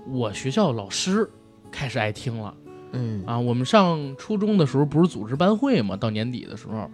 [0.08, 1.28] 我学校老师
[1.70, 2.54] 开始爱听了
[2.92, 3.38] 嗯啊。
[3.38, 6.90] 我们上初中的时候不是组织班会嘛，到年底的时候。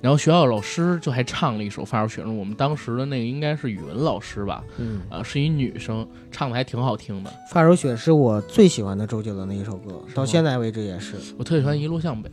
[0.00, 7.30] 然后学校老师就还唱了一首《发如雪》，我们当时的那个应该是语文老师吧，嗯，啊，是一女生，唱的还挺好听的。
[7.52, 11.16] 《发如雪》是我最喜欢的周杰伦的一首歌，到现在为止也是。
[11.36, 12.28] 我特别喜欢《一路向北》，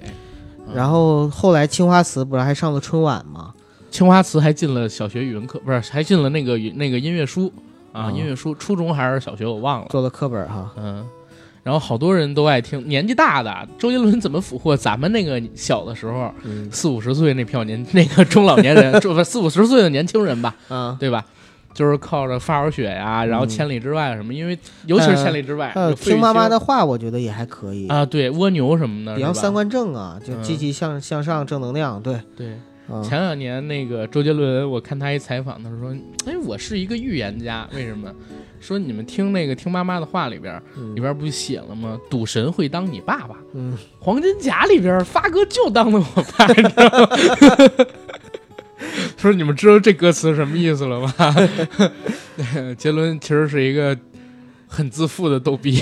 [0.67, 3.53] 嗯然后后来青花瓷不是还上了春晚吗？
[3.89, 7.51] 青花瓷还进了小学语文课，不是还进了那个那个音乐书
[7.91, 10.71] 啊，哦音乐书，初中还是小学我忘了，做了课本哈。
[10.77, 11.07] 嗯。
[11.65, 21.25] 然后好多人都爱听，年纪大的周杰伦怎么俘获咱们那个小的时候嗯四五十岁那票年 那个中老年人， 就不四五十岁的年轻人吧，嗯，对吧？
[21.73, 27.87] 就是靠着发如雪呀，然后嗯千里之外什么，因为尤其是千里之外，听妈妈的话，我觉得也还可以。
[27.87, 31.99] 啊，对蜗牛什么的，比方三观正啊，就嗯积极向向上，正能量。
[31.99, 32.53] 对，对。
[32.87, 35.91] 啊，前两年那个周杰伦，我看他一采访，他说
[36.27, 38.07] ：“哎，我是一个预言家，为什么？
[38.65, 40.59] 说你们听那个听妈妈的话里边，
[40.95, 41.99] 里边不是写了吗？
[42.09, 47.09] 赌神会当你爸爸，嗯，黄金甲里边发哥就当了我爸，你知道吗？
[49.17, 51.13] 说你们知道这歌词什么意思了吗？
[52.77, 53.95] 杰伦其实是一个
[54.67, 55.79] 很自负的逗逼，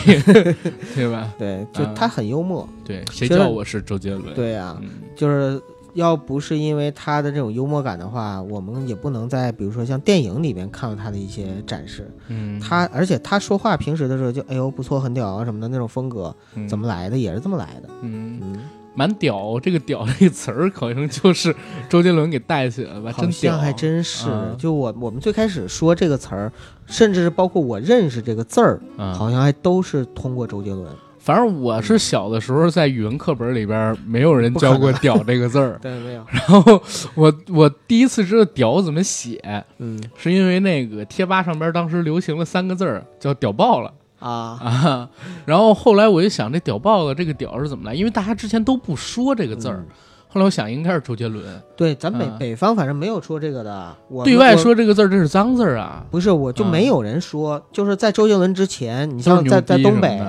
[0.93, 1.33] 对吧？
[1.39, 2.67] 对，就啊他很幽默。
[2.85, 4.33] 对，谁叫我是周杰伦？
[4.35, 5.59] 对呀，嗯，就是
[5.93, 12.09] 要不是因为他的这种幽默感的话，我们也不能在比如说像电影里面看到他的一些展示。
[12.27, 17.89] 嗯，他而且他说话平时的时候就哎呦不错，很屌啊什么的那种风格，嗯怎么来的也是这么来的。
[18.01, 18.39] 嗯。
[18.41, 18.59] 嗯，
[18.95, 21.55] 蛮屌，这个“屌”这个词儿好像 就是
[21.89, 23.11] 周杰伦给带起来了吧？
[23.11, 24.29] 好真屌，像还真是。
[24.29, 26.51] 啊就我我们最开始说这个词儿，
[26.85, 29.13] 甚至是包括我认识这个字儿，啊！
[29.13, 30.85] 好像还都是通过周杰伦。
[31.23, 36.25] 反正我是小的时候在语文课本里边没有人教过“屌”这个字儿， 对，没有。
[36.29, 36.83] 然后
[37.15, 39.97] 我我第一次知道“屌”怎么写，嗯。
[40.17, 45.09] 是因为那个贴吧上边当时流行了三个字儿叫“屌爆了”啊，啊，
[45.45, 47.95] 然后后来我就想这“屌爆了”这个“屌”是怎么来？
[47.95, 49.85] 因为大家之前都不说这个字儿，嗯。
[50.27, 51.45] 后来我想应该是周杰伦。
[51.77, 52.35] 对，咱北、啊。
[52.37, 53.95] 北方反正没有说这个的。
[54.09, 56.69] 我对外说这个字儿这是脏字儿啊，不是，我就啊。
[56.69, 60.19] 没有人说，就是在周杰伦之前，你像在在东北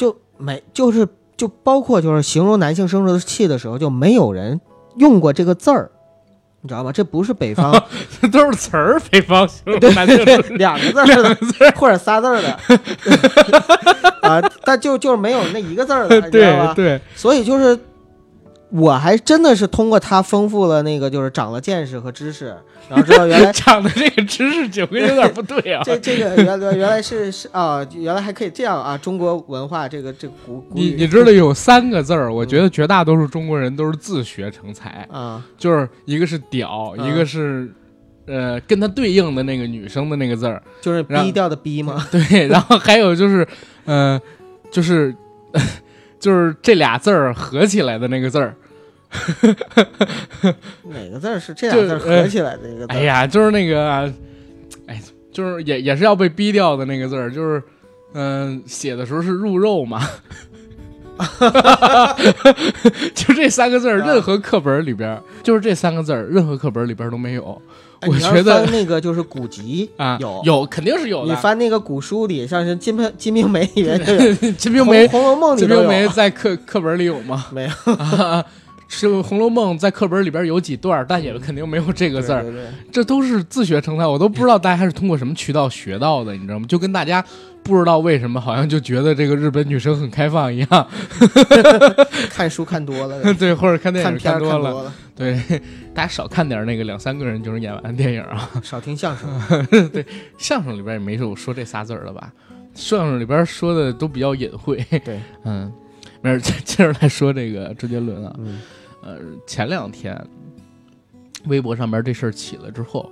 [0.00, 4.58] 就没就是就包括就是形容男性生殖器的时候，就没有人
[4.96, 5.90] 用过这个字儿，
[6.62, 6.90] 你知道吗？
[6.90, 7.70] 这不是北方
[8.22, 11.36] 这都是词儿，北方形容对男性对两个字儿的
[11.76, 12.58] 或者仨字儿的
[14.26, 16.72] 啊，但就就是没有那一个字儿的，你知道吧？
[16.74, 17.78] 对对，所以就是。
[18.70, 22.54] 我还真的是通过他丰富了那个，就是长了见识和知识，
[22.88, 25.82] 然后知道原来 长的这个知识九个有点不对啊。
[25.84, 28.96] 这这个原来原来是是啊，原来还可以这样啊！
[28.96, 37.68] 中国文化这个这个古古语你你知道有三个字儿，我觉得绝大多数中国人都是自学成才，啊就是一个是屌，嗯一个是
[38.26, 42.06] 呃跟他对应的那个女生的那个字儿，就是逼掉的逼吗？
[42.12, 43.46] 对，然后还有就是，
[43.84, 44.20] 呃，
[44.70, 45.12] 就是
[46.20, 48.54] 就是这俩字儿合起来的那个字儿，
[50.84, 52.86] 哪个字儿是这就俩字儿合起来的一个？
[52.86, 54.12] 哎呀，就是那个，
[54.86, 55.02] 哎，
[55.32, 57.60] 就是也也是要被逼掉的那个字儿，就是
[58.14, 60.00] 嗯、写的时候是入肉嘛。
[63.14, 67.60] 就这三个字儿，任何课本里边儿，就是这三个字儿，任何课本里边儿都没有
[68.06, 70.16] 我觉得翻那个就是古籍啊。
[70.20, 71.32] 有有，肯定是有的。
[71.34, 74.20] 你翻那个古书里，像是《金瓶金瓶梅》里面就有，
[74.56, 77.46] 《金瓶梅》，《红楼梦》里金瓶梅》在课课本里有吗？
[77.52, 78.44] 没有啊，
[78.92, 82.42] 是《红楼梦》在课本里边有几段，但也肯定没有这个字儿。
[82.42, 86.66] 对对对这都是自学成才，我都不知道大家是通过什么渠道学到的，你知道吗？
[86.68, 87.24] 就跟大家
[87.62, 90.88] 不知道为什么好像就觉得这个日本女生很开放一样
[92.30, 95.60] 看书看多了， 对，或者看电影看多了，看多了，对，
[95.94, 98.50] 大家少看点那个两三个人就能演完的电影啊。
[98.60, 99.66] 少听相声。
[99.92, 100.04] 对
[100.36, 102.32] 相声里边也没有说这仨字儿了吧？
[102.74, 104.84] 相声里边说的都比较隐晦。
[105.04, 105.72] 对，嗯，
[106.22, 108.60] 没事，接接着来说这个周杰伦啊，嗯
[109.02, 110.16] 呃，前两天
[111.46, 113.10] 微博上面这事儿起了之后，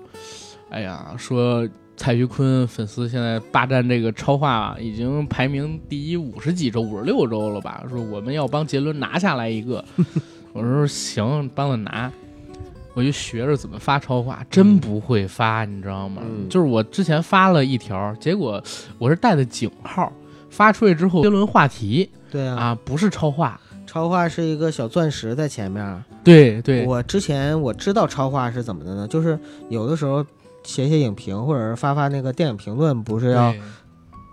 [0.70, 7.84] 哎呀，说蔡徐坤粉丝现在霸占这个超话已经排名第一五十几周，五十六周了吧？
[7.88, 9.84] 说我们要帮杰伦拿下来一个，
[10.52, 12.12] 我说行，帮他拿。
[12.94, 16.20] 我就学着怎么发超话，真不会发，你知道吗？
[16.24, 18.60] 嗯就是我之前发了一条，结果
[18.98, 20.12] 我是带的井号，
[20.50, 23.60] 发出去之后，杰伦话题对啊，啊，不是超话。
[23.98, 26.04] 超话是一个小钻石在前面。
[26.22, 29.08] 对对，我之前我知道超话是怎么的呢？
[29.08, 29.36] 就是
[29.68, 30.24] 有的时候
[30.62, 33.52] 写写影评，或者是发发那个电影评论，不是要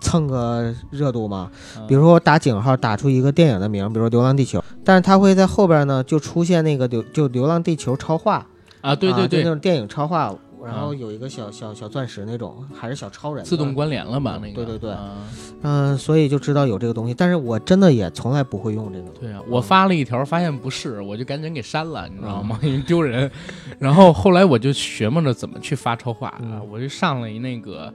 [0.02, 1.50] 蹭个热度吗？
[1.78, 8.46] 嗯比如说我打井号打出一个电影的名，比如说《流浪地球》，但是它会在后边呢就出现那个流就《流浪地球》超话，
[8.82, 10.32] 啊，对对对那，种电影超话，
[10.66, 14.40] 然后啊有一个小小小钻石那种，还是小超人自动关联了吧？
[14.42, 15.18] 那个，对对对啊
[15.62, 19.10] 嗯、所以就知道有这个东西，但是我真的也从来不会用这个。
[19.20, 22.60] 对啊，我发了一条，发现不是，我就赶紧给删了，你知道吗？
[22.62, 23.30] 因为丢人。
[23.80, 27.94] 然后后来我就学摸着怎么去发超话啊嗯，我就上了一那个。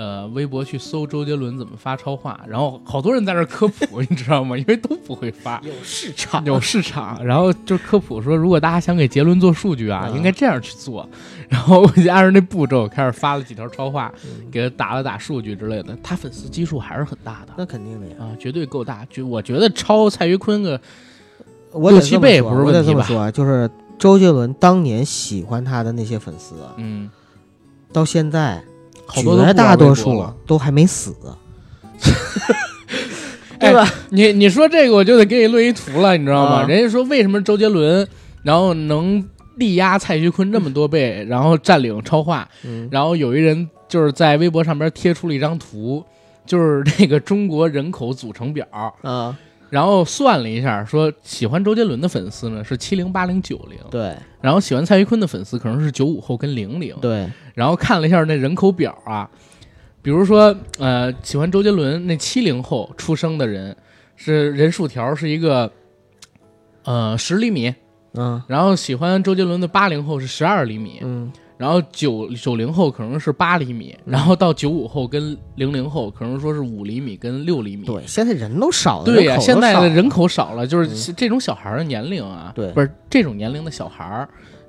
[0.00, 4.56] 呃，微博去搜周杰伦怎么发超话，然后好多人在那科普，你知道吗？
[4.56, 11.06] 因为都不会发， 有市场有市场，然后就科普说，如果大家想给杰伦做数据啊，嗯应该这样去做。
[11.50, 15.94] 然后我就按照那步骤开始发了几条超话，嗯给他打了打数据之类的。
[16.02, 18.14] 他粉丝基数还是很大的那肯定的呀。
[18.20, 19.06] 啊，绝对够大。
[19.10, 20.80] 就我觉得超蔡徐坤个
[21.72, 27.10] 我得六七倍这么说我得不是问题吧这么说啊，就是周杰伦当年喜欢他的那些粉丝，啊嗯，
[27.92, 28.62] 到现在
[29.12, 30.34] 绝大多数了。
[30.46, 31.14] 都还没死，
[33.58, 33.86] 哎 对吧？
[34.10, 36.62] 你你说这个我就得给你论一图了，你知道吗？
[36.62, 36.66] 啊。
[36.66, 38.06] 人家说为什么周杰伦
[38.42, 39.22] 然后能
[39.56, 46.02] 力压蔡徐坤这么多倍，然后占领超话，嗯，然后有一人就是在微博上边贴出了一张图，
[46.46, 48.66] 就是那个中国人口组成表，
[49.02, 49.36] 啊，
[49.70, 54.14] 然后算了一下，说喜欢周杰伦的粉丝呢是七零八零九零，对。
[54.40, 59.30] 然后喜欢蔡徐坤的粉丝可能是九五后跟零零，对，然后看了一下那人口表啊，
[60.02, 63.76] 比如说呃喜欢周杰伦那七零后出生的人
[64.16, 65.70] 是人数条是一个
[66.84, 67.74] 呃十厘米，
[68.14, 68.42] 嗯。
[68.48, 71.30] 然后喜欢周杰伦的八零后是十二厘米，嗯，
[71.60, 77.84] 然后九九零后可能是八厘米，然后到九五后跟零零后可能说是五厘米跟六厘米。
[77.84, 84.26] 对，现在人都少了，对呀、现在的人口少了，就是这种小孩儿的年龄啊，对不是这种年龄的小孩儿，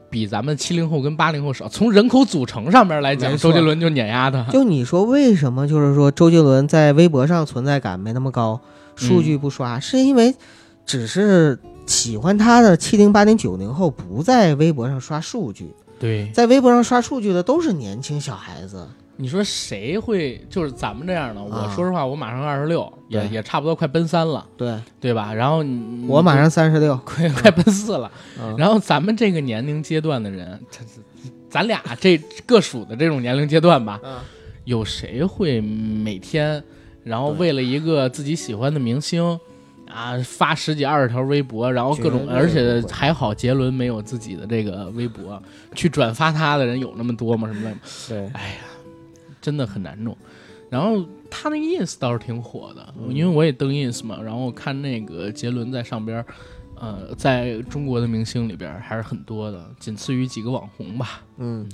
[0.09, 1.65] 比咱们七零后跟八零后少。
[1.69, 4.43] 从人口组成上面来讲，周杰伦就碾压他。
[4.51, 8.59] 就你说为什么就是说周杰伦在微博上存在感没那么高，
[8.97, 10.35] 数嗯据不刷，是因为
[10.85, 18.87] 只是喜欢他的七零八零九零后不在微博上刷数据，对，在微博上刷数据的都是年轻小孩子。
[19.17, 21.43] 你说谁会就是咱们这样的？
[21.43, 25.31] 我啊说实话，我马上二十六，也也差不多快奔三了，对对吧？
[25.31, 25.63] 然后
[26.07, 28.11] 我马上三十六， 快快奔四了。
[28.41, 30.79] 嗯然后咱们这个年龄阶段的人，这
[31.51, 34.17] 咱俩这各属的这种年龄阶段吧，嗯
[34.63, 36.63] 有谁会每天，
[37.03, 39.39] 然后为了一个自己喜欢的明星
[39.93, 45.41] 啊，发十几二十条微博，然后各种，而且还好杰伦没有自己的这个微博，
[45.75, 47.47] 去转发他的人有那么多吗？
[47.47, 47.75] 什么的，
[48.07, 48.55] 对，哎呀，
[49.41, 50.15] 真的很难弄。
[50.69, 56.25] 然后他那个 ins 倒是挺火的，嗯因为我也登 ins 嘛，然后看那个杰伦在上边儿，
[56.79, 61.21] 呃，在中国的明星里边还是很多的，仅次于几个网红吧。
[61.37, 61.67] 嗯，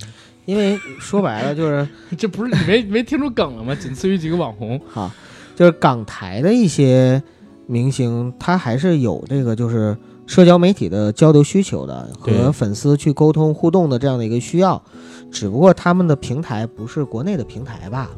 [0.46, 3.76] 因为说白了就是 这不是你没没听出梗了吗？
[3.76, 4.82] 仅次于几个网红。
[4.90, 5.12] 好，
[5.56, 7.22] 就是港台的一些
[7.68, 14.82] 明星，他还是有这个就是社交媒体的交流需求的，和粉丝去沟通互动的这样的一个需要，
[15.30, 18.10] 只不过他们的平台不是国内的平台吧，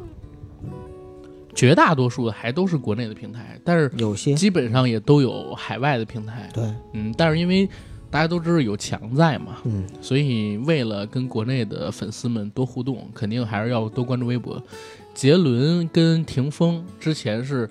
[1.56, 4.34] 绝大多数的还都是国内的平台，但是有些。
[4.36, 6.50] 基本上也都有海外的平台。
[6.54, 7.68] 对，嗯，但是因为
[8.10, 14.62] 大家都知道有强在嘛，嗯，所以为了跟国内的粉丝们多互动，肯定还是要多关注微博。
[15.14, 17.70] 杰伦跟霆锋之前是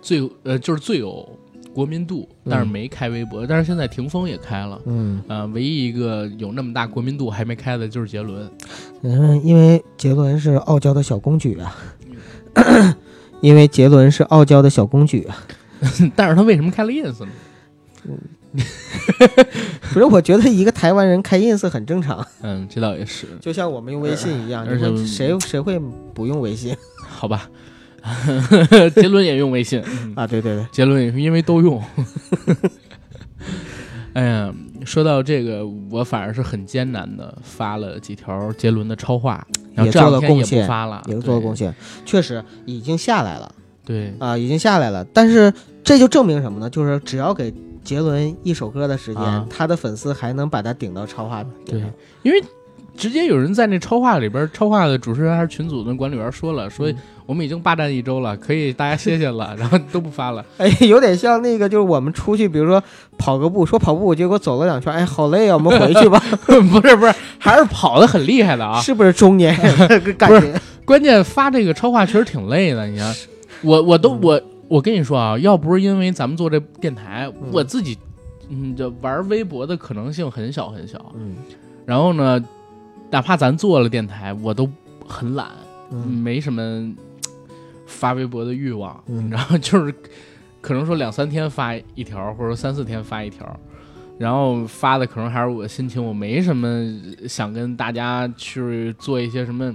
[0.00, 1.28] 最呃就是最有
[1.72, 4.80] 国民度，但是没开微博，但是现在霆锋也开了。
[4.86, 8.50] 嗯啊、唯一一个有那么大国民度还没开的就是杰伦。
[9.02, 11.76] 嗯，因为杰伦是傲娇的小公举啊，
[13.40, 15.36] 因为杰伦是傲娇的小公举啊，
[16.16, 17.30] 但是他为什么开了 ins 呢？
[19.92, 25.78] 不是，我觉得一个台湾人开 ins 很正常，嗯，这倒也是，就像我们用微信一样，而且谁谁会
[26.12, 27.48] 不用微信好吧。
[28.94, 30.26] 杰伦也用微信，嗯啊？
[30.26, 31.82] 对对对，杰伦也是因为都用。
[34.12, 34.52] 哎呀，
[34.84, 41.72] 说到这个，我反而是很艰难的发了几条杰伦的超话，然后也做了这两天也贡献不发了，也做了贡献。
[42.04, 45.04] 确实已经下来了对，啊，已经下来了。
[45.14, 45.52] 但是
[45.84, 46.68] 这就证明什么呢？
[46.68, 51.80] 就是只要给杰伦一首歌的时间，啊他的粉丝还能把他顶到超话对。
[52.22, 52.42] 因为
[52.96, 56.96] 直接有人在那超话里边，超话的主持人还是群组的管理员说了，说嗯
[57.30, 60.44] 我们已经霸占一周了，可以大家歇歇了， 然后都不发了。
[60.58, 62.82] 哎，有点像那个，就是我们出去，比如说
[63.16, 66.52] 跑个步，说跑步，结果走了两圈，哎，好累啊，我们回去吧， 不
[66.88, 68.80] 是不是，还是跑的很厉害的啊！
[68.80, 70.60] 是不是中年人 感觉？
[70.84, 73.14] 关键发这个超话确实挺累的，你看，
[73.62, 77.96] 我我都嗯我我跟你说啊，要不是因为咱们做这电台，嗯我自己
[78.48, 80.98] 嗯这玩微博的可能性很小很小。
[81.14, 81.36] 嗯
[81.86, 82.42] 然后呢，
[83.08, 84.68] 哪怕咱做了电台，我都
[85.06, 85.46] 很懒，
[85.92, 86.94] 嗯没什么嘖
[87.90, 89.02] 发微博的欲望。
[89.06, 89.94] 嗯然后就是
[90.60, 93.58] 可能说两三天发一条，或者三四天发一条。
[94.18, 96.84] 然后发的可能还是我心情，我没什么
[97.26, 99.74] 想跟大家去做一些什么，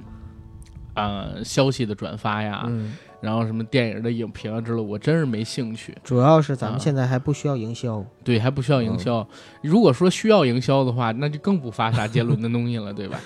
[0.93, 5.97] 呃，消息的转发呀，嗯，然后什么电影的影评啊之类，我真是没兴趣。
[6.03, 8.05] 主要是咱啊们现在还不需要营销。
[8.23, 9.27] 对，还不需要营销。
[9.63, 13.19] 如果说需要营销的话，那就更不发啥杰伦的东西了，对吧？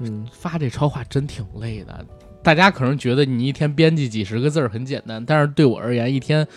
[0.00, 2.06] 嗯，发这超话真挺累的。
[2.48, 6.48] 大家可能觉得你一天编辑几十个字儿很简单，但是对我而言，一天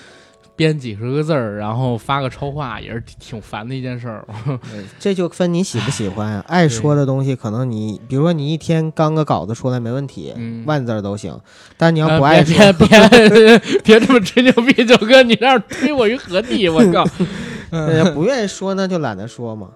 [0.56, 4.26] 编几十个字儿，然后发个超话也是挺挺烦的一件事儿。
[4.98, 6.46] 这就分你喜不喜欢啊。
[6.48, 11.38] 爱说的东西，可能你比如说你一天刚个稿子出来没问题，嗯万字儿都行。
[11.76, 12.88] 但你要呃不爱说，别
[13.84, 16.70] 别这么吹牛逼，九哥，你这样推我于何地？
[16.70, 17.06] 我靠！
[17.72, 19.68] 呃不愿意说那就懒得说嘛。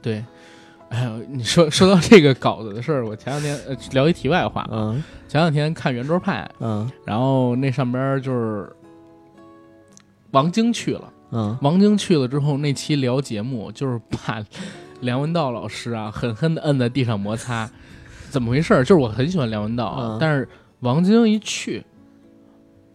[0.00, 0.22] 对，
[0.94, 8.70] 哎呦，你说说到这个稿子的事儿，我前两天呃聊一题外话，嗯前两天看圆桌派，嗯然后那上边就是
[10.30, 11.12] 王晶去了。
[11.32, 14.40] 嗯王晶去了之后，那期聊节目就是把
[15.00, 17.68] 梁文道老师啊狠狠的摁在地上摩擦。
[18.30, 18.74] 怎么回事？
[18.84, 20.48] 就是我很喜欢梁文道啊，嗯但是
[20.80, 21.84] 王晶一去，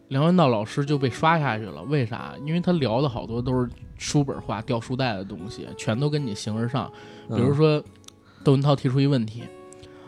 [0.07, 1.81] 梁文道老师就被刷下去了。
[1.83, 2.33] 为啥？
[2.45, 6.89] 因为他聊的好多都是书本化、掉书袋的东西，全都跟你形而上。
[7.29, 7.83] 嗯，比如说，
[8.43, 9.43] 窦文涛提出一问题，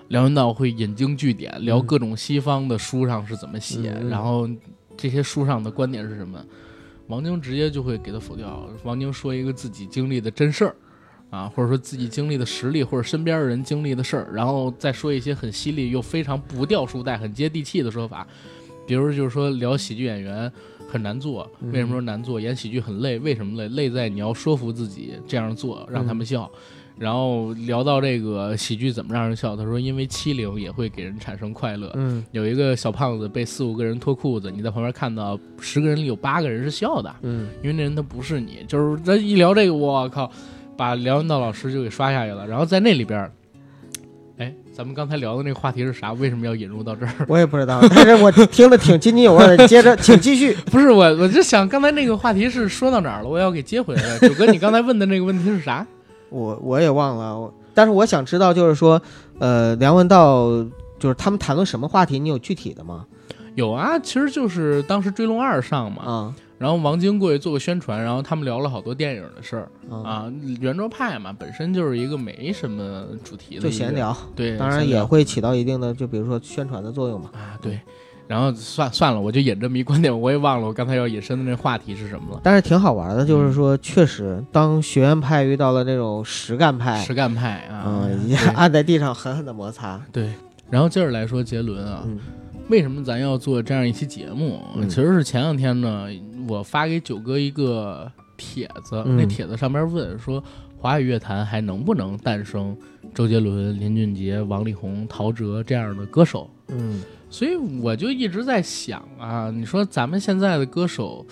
[0.10, 4.50] 梁文道会引经据典，聊嗯各种西方的书上是怎么写，然后
[4.98, 6.44] 这些书上的观点是什么。
[7.08, 8.70] 王晶直接就会给他否掉。
[8.84, 10.76] 王晶说一个自己经历的真事儿，
[11.30, 18.26] 啊，或者说自己经历的实例，或者身边的人经历的事儿，然后再说一些很犀利又非常不掉书袋、很接地气的说法。
[18.88, 20.52] 比如就是说聊喜剧演员
[20.88, 22.40] 很难做，嗯为什么说难做？
[22.40, 23.68] 演喜剧很累，为什么累？
[23.70, 26.50] 累在你要说服自己这样做，让他们笑。
[27.02, 31.92] 然后聊到这个喜剧怎么让人笑，他说因为欺凌也会给人产生快乐。
[31.96, 38.64] 嗯有一个小胖子被四五个人脱裤子，你在旁边看到十个人里有八个人是笑的，嗯因为那人他不是你。
[38.68, 40.32] 就是这一聊这个，我靠，
[40.78, 42.46] 把梁文道老师就给刷下去了。
[42.46, 43.32] 然后在那里边儿，
[44.38, 46.14] 哎，咱们刚才聊的那个话题是啥？
[46.14, 47.26] 为什么要引入到这儿？
[47.28, 49.68] 我也不知道，但是我听得挺津津有味的。
[49.68, 50.54] 接着， 请继续。
[50.68, 53.28] 不是我，我就想刚才那个话题是说到哪儿了？
[53.28, 54.20] 我要给接回来了。
[54.20, 55.84] 九哥，你刚才问的那个问题是啥？
[56.32, 59.00] 我我也忘了，我但是我想知道，就是说，
[59.38, 60.50] 呃，梁文道
[60.98, 62.18] 就是他们谈论什么话题？
[62.18, 63.06] 你有具体的吗？
[63.56, 70.34] 有啊，其实就是当时《追龙二》上嘛，啊然后王晶过去做个宣传，然后他们聊了好多电影的事儿啊，啊。
[70.60, 77.32] 圆桌派嘛，本身就是一个没什么主题的，就闲，聊，对，当然也会起到一定的，就比如说宣传的作用嘛。
[77.34, 77.80] 啊，对。
[78.32, 82.40] 然后算算了，我就引这么一观点，我也忘了我刚才要引申的那话题是什么了。
[82.42, 90.02] 但是挺好玩的，嗯就是说，确实，当学院派遇到了那种实干派，实干派啊，嗯，对按在地上狠狠的摩擦。
[90.14, 90.30] 对。
[90.70, 92.18] 然后接着来说杰伦啊，嗯
[92.70, 94.62] 为什么咱要做这样一期节目？
[94.78, 96.08] 嗯其实是前两天呢，
[96.48, 100.42] 我发给九哥一个帖子，嗯那帖子上面问说，
[100.78, 102.74] 华语乐坛还能不能诞生
[103.14, 106.50] 周杰伦、林俊杰、王力宏、陶喆这样的歌手？
[106.72, 107.02] 嗯。
[107.30, 111.26] 所以我就一直在想啊，你说咱们现在的歌手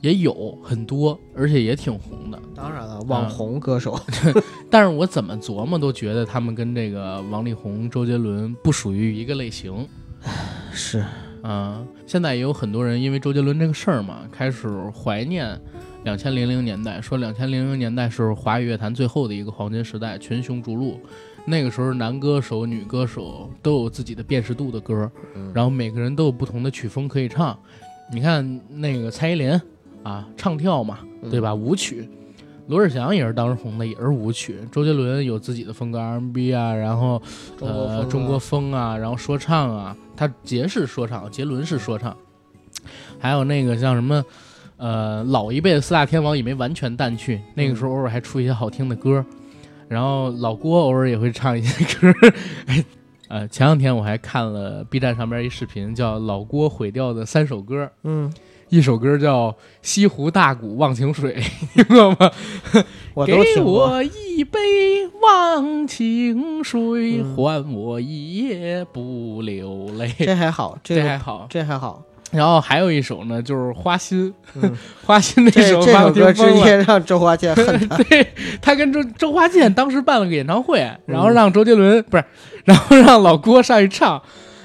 [0.00, 3.96] 也有很多，而且也挺红的，当然了，网红歌手，
[4.68, 9.86] 但是我怎么琢磨都觉得他们跟这个王力宏、周杰伦不属于一个类型。
[10.72, 11.04] 是，
[11.44, 15.56] 嗯，现在也有很多人因为周杰伦这个事儿嘛，开始怀念
[16.02, 21.00] 两千零零年代，说两千零零年代是华语乐坛最后的一个黄金时代，群雄逐鹿。
[21.46, 27.58] 那个时候，男歌手、女歌手都有自己的辨识度的歌，嗯然后每个人都有不同的曲风可以唱。
[28.12, 29.60] 你看那个蔡依林
[30.02, 30.98] 啊，唱跳嘛，
[31.30, 31.54] 对吧？
[31.54, 32.08] 舞曲。
[32.66, 34.58] 罗志祥也是当时红的，也是舞曲。
[34.72, 37.20] 周杰伦有自己的风格 R&B 啊，然后
[37.60, 42.16] 呃中国风啊，然后说唱啊，他杰是说唱，杰伦是说唱，
[43.18, 44.24] 还有那个像什么，
[44.78, 49.22] 呃，老一辈的四大天王也没完全淡去，那个时候偶尔还出一些好听的歌，
[49.88, 52.12] 然后老郭偶尔也会唱一些歌，
[52.66, 52.84] 哎，
[53.28, 58.32] 呃，前两天我还看了 B 站上边一视频，叫老郭毁掉的三首歌，嗯，
[58.68, 59.50] 一首歌叫
[59.82, 61.40] 《西湖大鼓忘情水》，
[61.74, 62.30] 听过吗？
[63.14, 64.58] 我都给听过，我一杯
[65.22, 70.12] 忘情水，嗯换我一夜不流泪。
[70.18, 71.46] 这还好，这个这还好。
[71.48, 72.02] 这还好，
[72.34, 74.30] 然后还有一首呢，就是《花心》，
[74.60, 74.76] 嗯。
[75.06, 75.80] 花心那首
[76.12, 76.54] 歌直。
[76.62, 78.26] 接让周华健 恨他，对
[78.60, 80.98] 他跟周周华健当时办了个演唱会，嗯。
[81.06, 82.24] 然后让周杰伦不是，
[82.64, 84.20] 然后让老郭上去唱，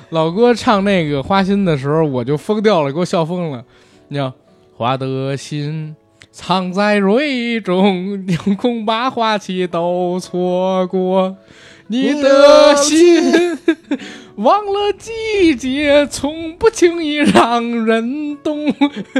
[0.09, 3.63] 老郭唱那个《花心》的时候，我就疯掉了，给我笑疯了。
[4.07, 4.34] 你知道，
[4.76, 5.95] 花的心
[6.32, 8.26] 藏在蕊中，
[8.57, 11.36] 空把花期都错过。
[11.91, 13.57] 你的心
[14.39, 18.73] 忘了季节，从不轻易让人懂。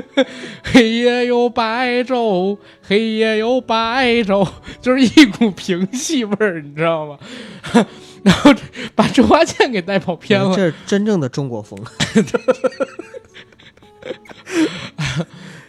[0.64, 4.48] 黑夜有白昼，黑夜有白昼，
[4.82, 7.20] 就是一股平戏味儿，你知道吗？
[8.24, 8.54] 然后
[8.96, 10.56] 把周华健给带跑偏了。
[10.56, 11.78] 这是真正的中国风，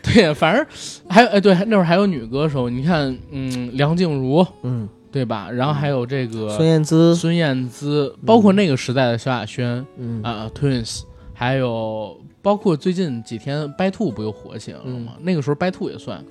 [0.03, 0.64] 对，反正
[1.09, 5.50] 还有哎，对，那会儿还有女歌手，你看，嗯，梁静茹，嗯，对吧？
[5.50, 10.22] 然后还有这个孙燕姿，孙燕姿，包括那个时代的萧亚轩嗯。
[10.22, 11.04] 啊、t w i n s
[11.34, 15.12] 还有包括最近几天白兔不又火起来了吗？
[15.22, 16.24] 那个时候白兔也算。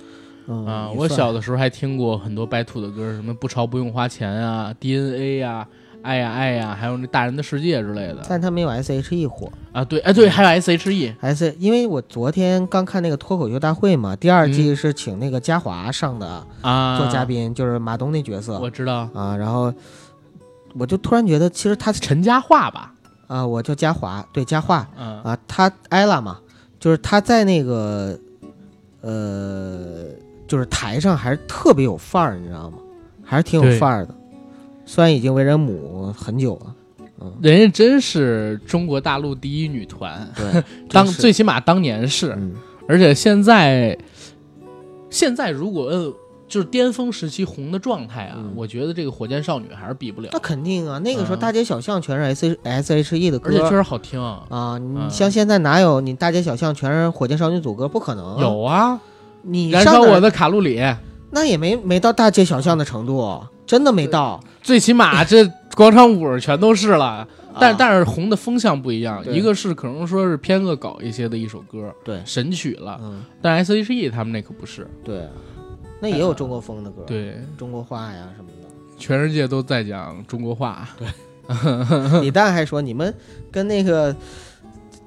[0.48, 5.68] 嗯啊、我小的时候还听过很多白兔的歌，什么不潮不用花钱啊，DNA 呀、
[6.02, 8.18] 爱呀爱呀，还有那大人的世界之类的。
[8.28, 14.54] 但他没有 S.H.E 火啊，对，哎对，还有 S.H.E，，S 因为我昨天刚看那个脱口秀大会嘛，第二嗯。
[14.54, 18.60] 季是请那个嘉华上的啊，做嘉，宾，就是马东那角色。
[18.60, 19.10] 我知道。
[19.14, 19.74] 啊，然后
[20.76, 22.94] 我就突然觉得，其实他陈嘉桦吧，
[23.28, 24.88] 啊，我叫嘉华，对嘉桦。
[24.98, 25.22] 嗯。
[25.24, 26.40] 啊，他艾拉嘛，
[26.80, 28.18] 就是他在那个
[29.02, 30.06] 呃，
[30.48, 32.78] 就是台上还是特别有范儿，你知道吗？
[33.24, 34.16] 还是挺有范儿的。
[34.92, 36.76] 虽然已经为人母很久了，
[37.22, 42.56] 嗯，人家真是中国大陆第一女团，对， 当最起码当年是，嗯。
[42.88, 43.96] 而且现在，
[45.12, 46.12] 现在如果呃
[46.48, 48.52] 就是巅峰时期红的状态啊，嗯。
[48.56, 54.20] 我觉得这个火箭少女还是比不了那，肯定啊，那个时候嗯大街小巷全是 S S H E 的歌，而且确实好听。
[54.20, 55.08] 啊，你嗯。
[55.08, 57.88] 像现在哪有你大街小巷全是火箭少女组歌？
[57.88, 59.00] 不可能，有啊，
[59.44, 60.82] 你燃烧我的卡路里，
[61.30, 64.40] 那也没没到大街小巷的程度，真的没到。
[64.70, 65.44] 最起码这
[65.76, 67.28] 广场舞全都是了。
[67.60, 67.76] 但啊。
[67.80, 72.22] 但是红的风向不一样，一个是可能说是偏恶搞一些的一首歌，对。
[72.24, 75.28] 神曲了，嗯，但 S H E 他们那可不是，对，
[76.00, 78.70] 那也有中国风的歌，，对，中国话呀什么的。
[79.00, 81.08] 全世界都在讲中国话，对。
[82.22, 83.12] 李诞还说你们
[83.52, 84.16] 跟那个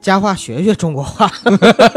[0.01, 1.31] 佳话学学中国话，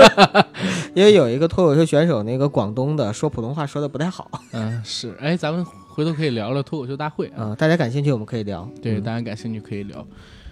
[0.93, 4.30] 因为有一个脱口秀选手，那个广东的说普通话说的不太好。
[4.51, 5.66] 嗯，是，哎，咱们
[5.96, 8.70] 回头可以聊聊脱口秀大会啊，啊、大家感兴趣我们可以聊。
[8.82, 10.06] 对，嗯大家感兴趣可以聊。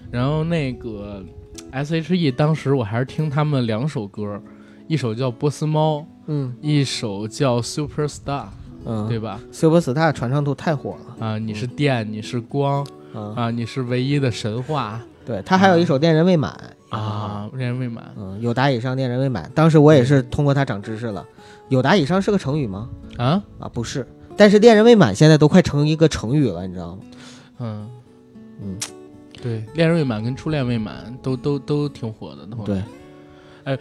[0.10, 1.22] 然后那个
[1.72, 4.42] S H E 当时我还是听他们两首歌，
[4.88, 8.44] 一首叫《波斯猫》，嗯一首叫《Super Star》，
[8.86, 16.58] 嗯，对吧？，Superstar 传唱度太火了啊，你是电，你是光啊、啊，你是唯一的神话对他还有一首《恋人未满》
[16.98, 18.14] 啊，恋人未满。
[18.16, 19.52] 嗯，有达以上，恋人未满。
[19.54, 21.26] 当时我也是通过他长知识了。
[21.68, 22.90] 有达以上是个成语吗？
[23.18, 24.08] 啊，啊，不是。
[24.38, 27.02] 但是恋人未满现在都快成一个成语了，你知道吗？
[27.60, 27.90] 嗯
[28.62, 28.78] 嗯，
[29.42, 32.56] 对，恋人未满跟初恋未满都都都挺火的。
[32.56, 32.82] 后对
[33.64, 33.78] 哎，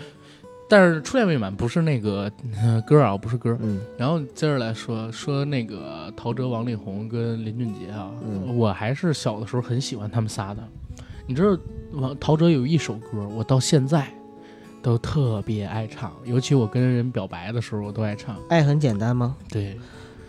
[0.69, 2.31] 但是初恋未满不是那个、
[2.63, 3.57] 呃 歌啊，不是歌。
[3.61, 10.63] 嗯然后接着来说说那个陶喆、王力宏跟林俊杰啊，嗯我还是小的时候很喜欢他们仨的。
[11.27, 11.59] 你知道，
[11.93, 14.07] 王陶喆有一首歌，我到现在
[14.83, 18.37] 都特别爱唱，尤其我跟人表白的时候，我都爱唱。
[18.49, 19.37] 爱很简单吗？
[19.49, 19.79] 对，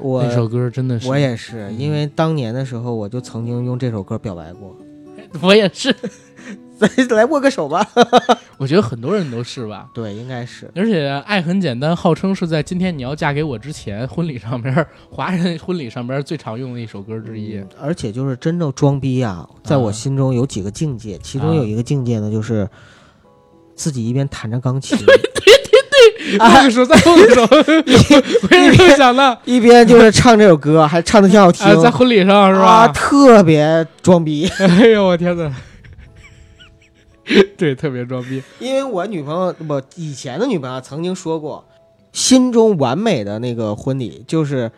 [0.04, 4.76] 我那首歌真的是，我也是，嗯因为当年的时候我就曾经用这首歌表白过。
[5.42, 5.90] 我也是，
[6.78, 7.84] 来来握个手吧。
[8.60, 9.90] 我觉得很多人都是吧。
[9.94, 10.70] 对，应该是。
[10.76, 17.58] 而且《爱很简单》号称是在今天你要嫁给我之前，婚礼上边华人婚礼上边最常用的一首歌之一。
[17.58, 22.70] 嗯而且就是真正装逼啊，在我心中有几个境界，其中有一个境界呢，就是
[23.74, 24.96] 自己一边弹着钢琴，
[26.40, 29.38] 握个手，再握个手，我也是这么想到。
[29.46, 32.94] 一边就是唱这首歌，还唱的挺好听，啊，在婚礼上是啊，吧？
[32.94, 34.48] 特别装逼。
[34.60, 35.52] 哎呦，我天哪！
[37.58, 38.44] 对，特别装逼。
[38.60, 41.64] 因为我女朋友，我以前的女朋友曾经说过，
[42.12, 44.70] 心中完美的那个婚礼就是，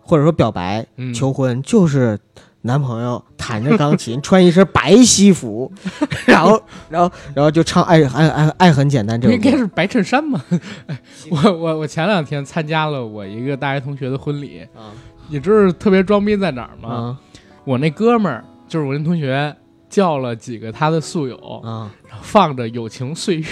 [0.00, 2.18] 或者说表白、嗯求婚，就是
[2.62, 5.72] 男朋友弹着钢琴，穿一身白西服，
[6.26, 9.44] 然后，然后，然后就唱爱爱爱爱很简单这不首歌。
[9.46, 10.42] 应该是白衬衫嘛？
[10.88, 11.00] 哎
[11.30, 14.90] 我我我前两天参加了我一个大学同学的婚礼，啊
[15.28, 16.88] 你知道特别装逼在哪儿吗？
[16.88, 17.18] 啊
[17.64, 19.54] 我那哥们儿就是我那同学，
[19.90, 21.90] 叫了几个他的宿友，啊！
[22.22, 23.42] 放着《友情岁月》，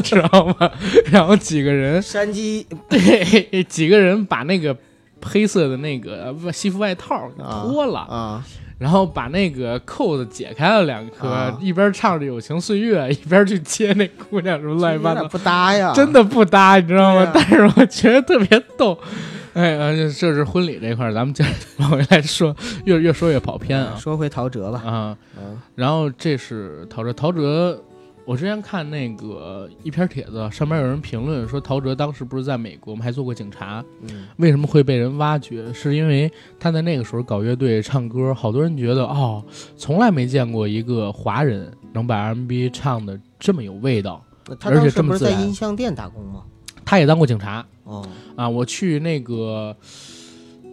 [0.02, 0.70] 知道吗？
[1.12, 4.74] 然后几个人，山鸡对，几个人把那个
[5.22, 8.44] 黑色的那个呃西服外套给脱了，啊，
[8.78, 11.56] 然后把那个扣子解开了两颗，啊。
[11.60, 17.22] 一边唱着《友情岁月》， 一边去接那姑娘，什么乱七八糟，有点不搭呀，真的不搭，你知道吗？
[17.22, 18.98] 啊但是我觉得特别逗。
[19.54, 22.56] 哎，呃，这这是婚礼这一块儿，咱们接着往回来说，
[22.86, 23.94] 越越说越跑偏啊。
[23.98, 25.16] 说回陶喆吧，啊！
[25.36, 25.58] 嗯。
[25.74, 27.78] 然后这是陶喆，陶喆，
[28.24, 33.02] 我之前看那个一篇帖子，上面有人评论说，陶喆当时不是在美国吗？
[33.04, 35.72] 还做过警察，嗯为什么会被人挖掘？
[35.72, 39.44] 是因为他在那个时候搞乐队唱歌，好多人觉得哦，
[39.76, 44.24] 从来没见过一个华人能把 R&B 唱的这么有味道。
[44.48, 46.44] 而且他当时不是在这么自然音像店打工吗？
[46.84, 48.06] 他也当过警察哦，
[48.36, 49.76] 啊，我去那个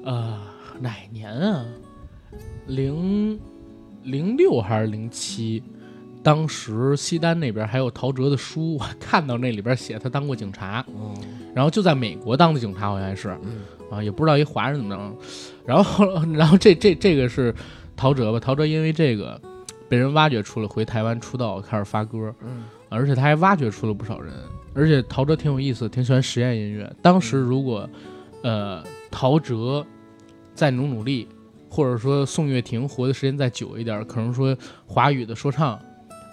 [0.03, 0.39] 呃
[0.79, 1.65] 哪年啊？
[2.67, 3.39] 零
[4.03, 5.63] 零六还是零七？
[6.21, 11.13] 当时西单那边还有陶喆的书， 我看到那里边写他当过警察，哦，
[11.55, 13.29] 然后就在美国当的警察，好像是。
[13.43, 15.17] 嗯啊，也不知道一华人怎么着。
[15.65, 16.05] 然后，
[16.35, 17.51] 然后这这这个是
[17.95, 18.39] 陶喆吧？
[18.39, 19.41] 陶喆因为这个
[19.87, 24.31] 被人挖掘出了，回台湾出道，开始发歌，嗯而且他还挖掘出了不少人。
[24.75, 26.91] 而且陶喆挺有意思，挺喜欢实验音乐。
[27.01, 27.89] 当时如果
[28.43, 29.83] 呃陶喆
[30.53, 31.27] 再努努力，
[31.67, 34.55] 或者说宋岳庭活的时间再久一点，可能说
[34.85, 35.79] 华语的说唱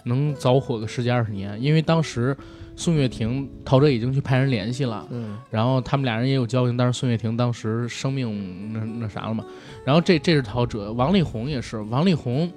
[0.07, 1.63] 能早火个十几二十年。
[1.63, 2.37] 因为当时
[2.75, 9.45] 宋岳庭、陶喆已经去派人联系了，嗯然后他们俩人也有交情，但是宋岳庭当时生命那那啥了嘛。
[9.85, 11.79] 然后这这是陶喆，王力宏也是。
[11.83, 12.51] 王力宏，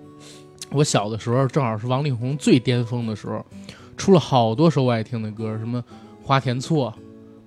[0.72, 3.46] 我小的时候正好是王力宏最巅峰的时候，
[3.96, 5.84] 出了好多首我爱听的歌，什么
[6.24, 6.94] 花田错，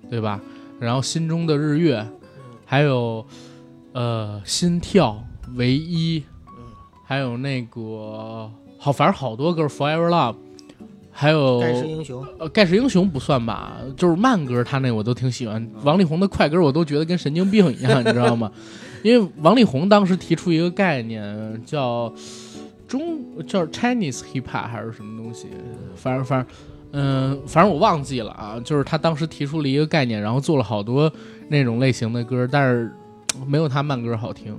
[0.09, 0.39] 对吧？
[0.79, 2.05] 然后心中的日月，
[2.65, 3.25] 还有
[3.93, 5.23] 呃心跳
[5.55, 6.23] 唯一，
[7.05, 8.51] 还有那个
[8.83, 10.35] 好，反正好多歌，Forever Love，
[11.09, 15.65] 还有盖世英雄，呃，盖世英雄不算吧，就是慢歌，他那我都挺喜欢。
[15.83, 18.51] 王力宏的快歌我都觉得跟神经病一样，你知道吗？
[19.01, 22.13] 因为王力宏当时提出一个概念叫
[22.85, 25.47] 中叫 Chinese hip hop 还是什么东西，
[25.95, 26.55] 反正反正。
[26.95, 31.09] 嗯，反正我忘记了啊，就是他当时提出了一个概念，然后做了好多
[31.47, 32.91] 那种类型的歌，但是
[33.47, 34.53] 没有他慢歌好听。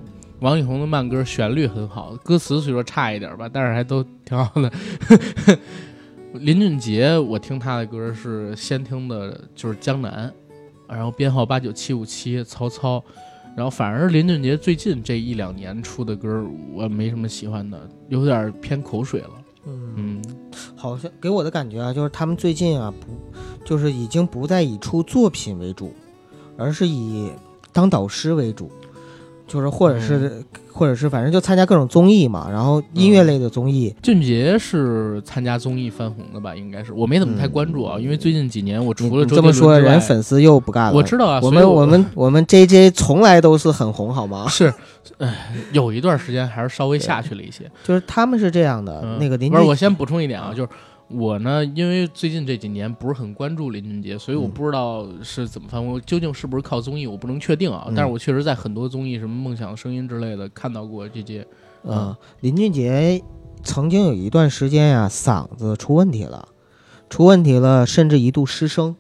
[0.44, 4.70] 王力宏的慢歌旋律很好，歌词虽说差一点吧，但是还都挺好的。
[6.38, 10.30] 林俊杰，我听他的歌是先听的就是《江南》，
[10.94, 13.02] 然后编号八九七五七曹操，
[13.56, 19.30] 然后反而林俊杰最近这一两年出的歌我没什么喜欢的，有点偏口水了。
[19.64, 20.22] 嗯，嗯，
[20.76, 23.06] 好像给我的感觉啊，就是他们最近啊，不，
[23.64, 25.94] 就是已经不再以出作品为主，
[26.58, 27.30] 而是以
[27.72, 28.70] 当导师为主，
[29.46, 30.42] 就是或者是、
[30.72, 36.54] 或者是反正就参加各种综艺嘛，然后音乐类的综艺，俊杰是参加综艺翻红的吧？
[36.56, 40.92] 应该是，我没怎么太关注啊，因为最近几年我除了这么说，人粉丝又不干了。
[40.94, 44.46] 我知道啊，我们我们 我们 J J 从来都是很红，好吗？
[44.48, 44.72] 是，
[45.18, 47.70] 哎，有一段时间还是稍微下去了一些。
[47.84, 50.68] 就是他们是这样的，嗯那个林俊不是，我先补充一点啊，就是
[51.08, 57.84] 我呢，因为最近这几年不是很关注林俊杰，所以我嗯不知道是怎么翻红，究竟是不是靠综艺，我不能确定啊。
[57.88, 61.46] 嗯但是我确实在很多综艺，什么《梦想声音》之类的看到过这些。
[61.84, 63.22] 嗯，林俊杰
[63.62, 66.48] 曾经有一段时间呀、嗓子出问题了，
[67.10, 68.96] 出问题了，甚至一度失声。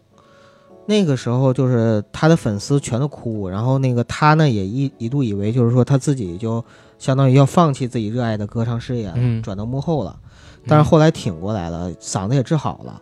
[0.86, 6.62] 那个时候就是他的粉丝全都哭，然后那个他呢也一一度以为就是说他自己就
[6.98, 10.20] 相当于要放弃自己热爱的歌唱事业，嗯转到幕后了。
[10.66, 13.00] 但是后来挺过来了，嗓子也治好了。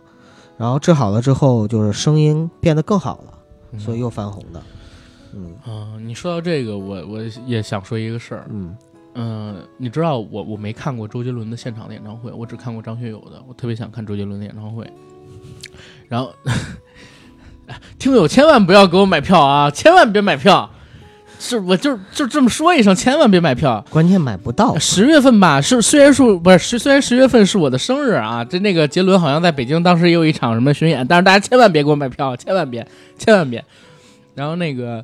[0.57, 3.33] 然后治好了之后，就是声音变得更好了，
[3.71, 4.61] 嗯所以又翻红的。
[5.33, 8.45] 嗯啊，你说到这个，我我也想说一个事儿。
[8.49, 8.77] 嗯
[9.15, 13.41] 嗯、你知道我我没看过周杰伦的现场的演唱会，我只看过张学友的。
[13.47, 14.91] 我特别想看周杰伦的演唱会。
[16.07, 16.33] 然后，
[17.97, 19.71] 听友千万不要给我买票啊！
[19.71, 20.69] 千万别买票，
[21.43, 23.83] 是我就就这么说一声，千万别买票。
[23.89, 24.79] 关键买不到。
[24.79, 32.87] 十月份吧，是虽然说不是，是虽然十月份是我的生日啊，这那个杰伦好像在北京当时也有一场什么巡演，但是大家千万别给我买票，千万别，
[33.17, 33.63] 千万别。
[34.33, 35.03] 然后那个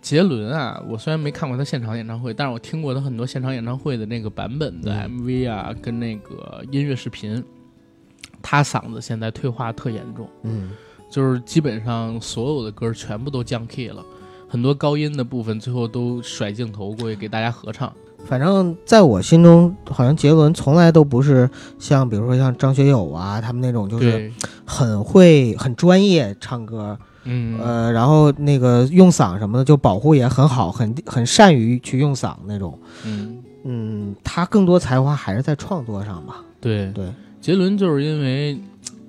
[0.00, 7.44] 杰伦啊，我虽然没看过他现场演唱会，但是我听过他很多现场演唱会的那个版本的嗯 MV 啊，跟那个音乐视频。
[8.40, 10.70] 他嗓子现在退化特严重，嗯
[11.10, 14.00] 就是基本上所有的歌全部都降 key 了，
[14.48, 17.92] 很多高音的部分最后都甩镜头过去给大家合唱。
[18.24, 24.30] 反正在我心中，好像杰伦从来都不是像比如说像张学友啊他们那种，就是，
[24.66, 32.78] 很会很专业唱歌，嗯，呃，然后那个用嗓什么的就保护也很好，很很善于去用嗓那种。
[33.06, 36.44] 嗯，嗯，他更多才华还是在创作上吧。
[36.60, 37.08] 对对，
[37.40, 38.60] 杰伦就是因为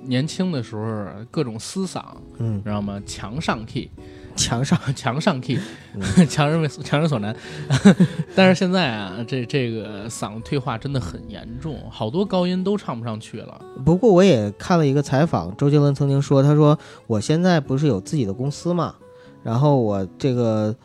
[0.03, 2.01] 年轻的时候各种嘶嗓，
[2.37, 3.01] 嗯，知道吗？
[3.05, 3.89] 强上 key，
[4.35, 5.59] 墙上， 强上 key，
[5.93, 7.35] 嗯强人为强人所难。
[8.35, 13.61] 但是现在啊，这这个嗓子退化真的很严重，好多高音都唱不上去了。
[13.85, 16.77] 不过我也看了一个采访，周杰伦曾经说，他说
[17.07, 18.95] 我现在不是有自己的公司嘛，
[19.43, 20.75] 然后我这个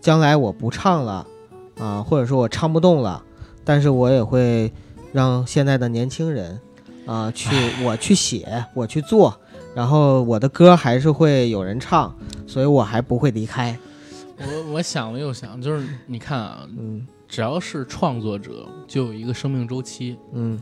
[0.00, 1.26] 将来我不唱了
[1.78, 3.22] 啊，或者说我唱不动了，
[3.64, 4.72] 但是我也会
[5.12, 6.60] 让现在的年轻人
[7.06, 7.48] 啊去
[7.84, 9.38] 我去写，我去做，
[9.74, 12.14] 然后我的歌还是会有人唱，
[12.46, 13.76] 所以我还不会离开。
[14.38, 20.16] 我我想了又想，就是你看啊，嗯只要是创作者，就有一个生命周期。
[20.32, 20.60] 嗯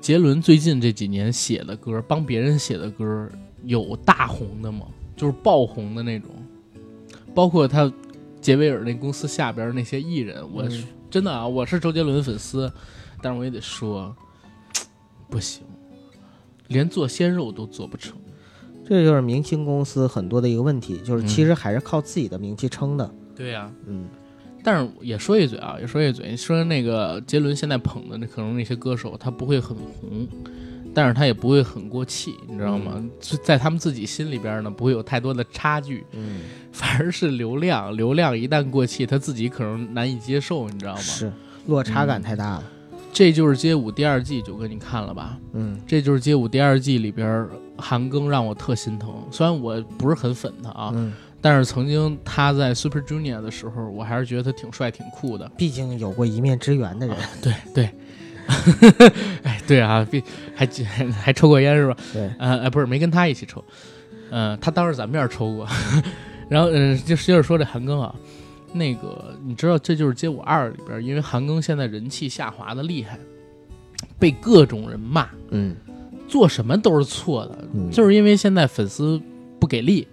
[0.00, 3.28] 杰伦最近这几年写的歌，帮别人写的歌，
[3.64, 4.86] 有大红的吗？
[5.14, 6.30] 就是爆红的那种，
[7.34, 7.92] 包括他
[8.40, 12.72] 杰威尔那公司下边那些艺人，我是、嗯真的啊，我是周杰伦粉丝，
[13.20, 14.14] 但是我也得说，
[15.28, 15.62] 不行，
[16.70, 18.16] 连做鲜肉都做不成。
[18.88, 23.08] 这就是明星公司很多的一个问题，就是嗯其实还是靠自己的名气撑的。
[23.36, 24.06] 对呀、嗯
[24.62, 30.28] 但是也说一嘴啊，也说一嘴，你说那个杰伦现在捧的那可能那些歌手，他不会很红，
[30.92, 33.02] 但是他也不会很过气，你知道吗？
[33.18, 36.42] 就在他们自己心里边呢，不会有太多的差距，嗯，
[36.72, 41.00] 反而是流量，流量一旦过气，他自己可能难以接受，你知道吗？
[41.00, 41.32] 是
[41.66, 42.64] 落差感太大了。
[43.12, 45.36] 这就是街舞第二季，九哥你看了吧？
[45.52, 47.46] 嗯这就是街舞第二季里边
[47.76, 55.48] 韩庚让我特心疼，虽然我不是很粉他啊，嗯，但是曾经他在 Super Junior 的时候，我还是觉得他挺帅挺酷的。
[55.56, 57.16] 毕竟有过一面之缘的人。
[57.42, 57.90] 对对，
[59.42, 60.22] 哎，对啊，必
[60.54, 61.96] 还还 还抽过烟是吧？
[62.12, 63.62] 对，呃，哎，不是，没跟他一起抽，
[64.30, 65.66] 嗯、他当着咱面抽过。
[66.48, 68.14] 然后，嗯、就接着说这韩庚啊，
[68.72, 73.18] 那个你知道，这就是街舞二里边，因为韩庚现在人气下滑的厉害，
[74.18, 75.76] 被各种人骂，嗯
[76.28, 79.20] 做什么都是错的，嗯，就是因为现在粉丝
[79.58, 80.06] 不给力，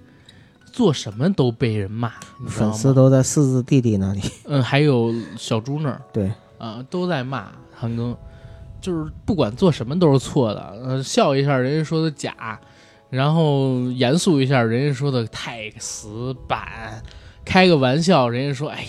[0.71, 2.11] 做什么都被人骂，
[2.47, 4.21] 粉丝都在四字弟弟那里。
[4.45, 8.17] 嗯，还有小猪那儿，对，啊、都在骂韩庚，
[8.81, 10.61] 就是不管做什么都是错的。
[10.83, 12.59] 呃，笑一下人家说的假，
[13.11, 17.03] 然后严肃一下人家说的太死板，
[17.47, 18.85] 开个玩笑人家说哎，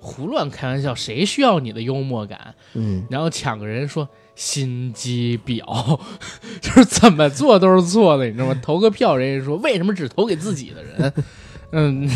[0.00, 2.54] 胡乱开玩笑，谁需要你的幽默感？
[2.74, 5.98] 嗯然后抢个人说心机婊，
[6.60, 8.60] 就是怎么做都是错的，你知道吗？
[8.60, 11.12] 投个票，人家说为什么只投给自己的人？
[11.74, 12.06] 嗯，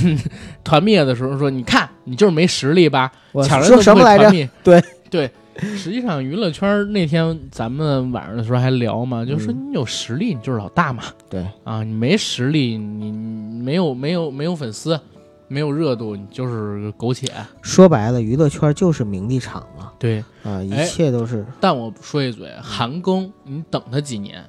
[0.65, 3.11] 团灭的时候说，你看你就是没实力吧？
[3.45, 4.31] 抢人说什么来着？
[4.63, 5.31] 对对，
[5.77, 15.01] 实际上娱乐圈那天咱们晚上的时候还聊嘛，就说嗯你有实力你就是老大嘛，对，啊，你没实力你你没有没有没有粉丝，
[15.49, 17.31] 没有热度，你就是苟且。
[17.63, 19.93] 说白了，娱乐圈就是名利场嘛。
[19.99, 21.47] 对，啊，一哎切都是。
[21.61, 24.45] 但我说一嘴，韩庚，你等他几年，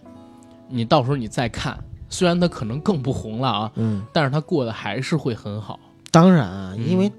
[0.67, 1.77] 你到时候你再看，
[2.09, 5.79] 虽然他可能更不红了啊，嗯，但是他过得还是会很好。
[6.11, 6.89] 当然啊，嗯。
[6.89, 7.11] 因为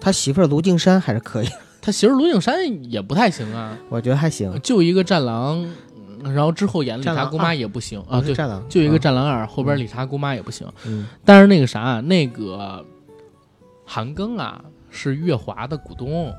[0.00, 1.48] 他媳妇儿卢靖姗还是可以，
[1.80, 4.58] 他媳妇儿卢靖姗也不太行啊，我觉得还行。
[4.62, 5.62] 就一个战狼，
[6.22, 8.02] 嗯然后之后演理查姑妈也不行。
[8.08, 8.34] 啊，对，
[8.68, 10.66] 就一个啊，战狼二，后边理查姑妈也不行。
[10.86, 11.06] 嗯。
[11.24, 12.84] 但是那个啥，那个
[13.84, 16.32] 韩庚啊是乐华的股东，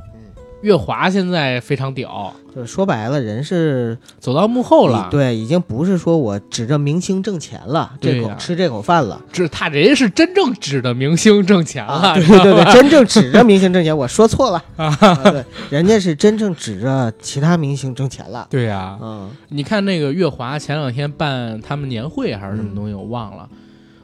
[0.62, 5.10] 月华现在非常屌，就是说白了，人是走到幕后了。
[5.12, 9.22] 对，已经不是说我指着明星挣钱了，这口吃这口饭了。
[9.32, 14.96] 这他人是真正指着明星挣钱了，啊，对对对，真正指着明星挣钱，我说错了 啊。
[15.26, 18.48] 对，人家是真正指着其他明星挣钱了。
[18.50, 23.48] 对呀、嗯，你看那个月华前两天办他们年会还是什么东西，我忘了。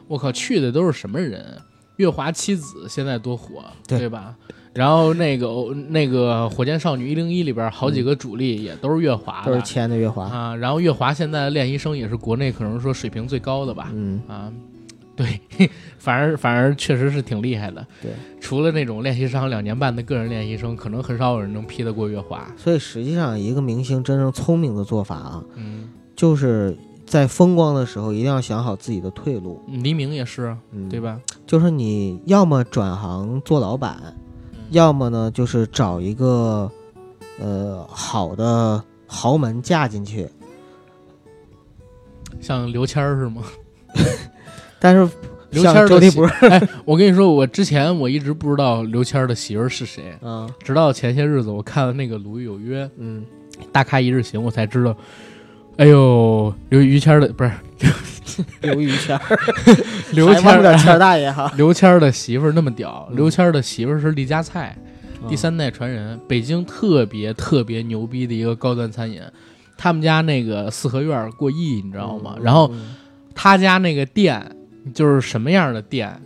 [0.08, 1.58] 我靠，去的都是什么人？
[2.02, 4.36] 月华七子现在多火，对吧？
[4.74, 5.48] 然后那个
[5.90, 10.26] 那个火箭少女一零一里边好几个主力也都是月华的都是签的月华。
[10.26, 10.56] 啊。
[10.56, 13.92] 然后月华现在的练习生也是国内可能说水平最高的吧。
[13.94, 14.50] 嗯，啊，
[15.14, 15.40] 对，
[16.00, 17.86] 反而反而确实是挺厉害的。
[18.02, 22.50] 对，除了那种练习生两年半的个人练习生，可能很少有人能批得过月华。
[22.56, 26.78] 所以实际上一个明星真正聪明的做法啊，嗯，就是
[27.12, 30.98] 在风光的时候一定要想好自己的退路，黎明也是，嗯，对？
[31.02, 31.20] 吧？
[31.46, 34.16] 就是你要么转行做老板，
[34.70, 36.72] 要么呢就是找一个
[37.38, 40.26] 呃好的豪门嫁进去，
[42.40, 43.44] 像刘谦儿是吗？
[44.80, 45.02] 但是
[45.52, 53.26] 刘谦像儿的媳妇儿， 哎，我跟你说，我之前我一直不知道刘谦儿的媳妇儿是谁，嗯直到前些日子我看了那个《鲁豫有约》嗯，
[53.70, 54.96] 大咖一日行，我才知道，
[55.82, 57.52] 哎呦，刘于谦儿的不是
[58.62, 59.40] 刘于谦儿，
[60.14, 61.52] 刘谦还忘不了儿，谦大爷哈。
[61.58, 64.76] 刘谦儿的媳妇儿那么屌，嗯刘谦儿的媳妇儿是李家菜。
[64.78, 69.22] 嗯第三代传人，北京特别特别牛逼的一个高端餐饮，
[69.78, 72.36] 他们家那个四合院儿过亿，你知道吗？
[72.38, 72.96] 嗯然后嗯
[73.34, 74.44] 他家那个店
[74.94, 76.20] 就是什么样的店，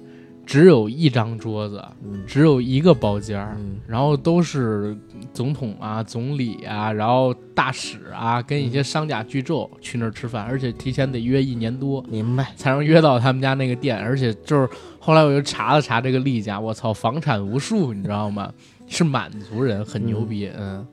[0.46, 2.24] 只有一张桌子，嗯。
[2.28, 3.78] 只有一个包间儿，嗯。
[3.88, 4.96] 然后都是
[5.34, 12.52] 总统啊、总理啊，然后大使啊，跟一些商家巨胄去那儿吃饭，而且提前得约一年多明白。
[12.56, 14.70] 才能约到他们家那个店，而且就是
[15.00, 18.52] 后来我又查了查这个例假，我操，房产无数，你知道吗？
[18.88, 20.86] 是满族人，很牛逼，嗯。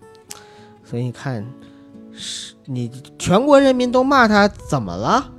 [0.83, 1.45] 所以你看，
[2.13, 5.31] 是你全国人民都骂他怎么了，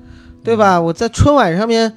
[0.43, 0.77] 对吧？
[0.77, 0.85] 嗯。
[0.85, 1.95] 我在春晚上面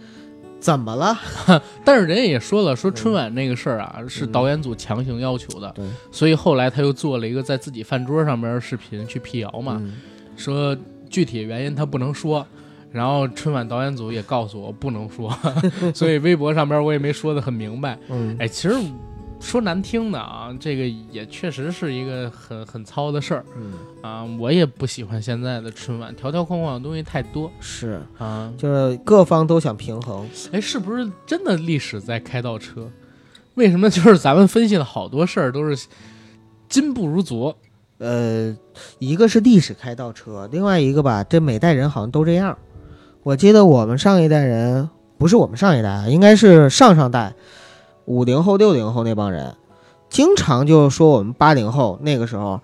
[0.66, 1.16] 怎么了？
[1.84, 9.92] 但是人家也说了，说春晚那个事儿啊，是导演组强行要求的，对所以后来他又做了一个在自己饭桌上面的视频去辟谣嘛，嗯
[10.36, 10.76] 说
[11.08, 12.44] 具体原因他不能说。
[12.92, 15.30] 然后春晚导演组也告诉我不能说，
[15.94, 17.96] 所以微博上边我也没说的很明白。
[18.08, 18.74] 嗯，哎，其实
[19.40, 23.72] 说难听的啊，这个也确实是一个很很糙的事儿嗯，
[24.02, 24.24] 啊。
[24.38, 28.52] 我也不喜欢现在的春晚，条条框框的东西太多是，啊。
[28.56, 30.28] 就是各方都想平衡。
[30.52, 32.90] 哎，是不是真的历史在开倒车？
[33.54, 35.86] 为什么就是咱们分析了好多事儿都是
[36.68, 37.56] 今不如昨？
[37.98, 38.54] 呃，
[38.98, 42.58] 一个是历史开倒车，另外一个吧，这每代人好像都这样。
[43.22, 47.34] 我记得我们上一代人，不是我们上一代啊，应该是上上代，
[48.06, 49.54] 五零后、六零后那帮人，
[50.08, 52.60] 经常就说我们八零后那个时候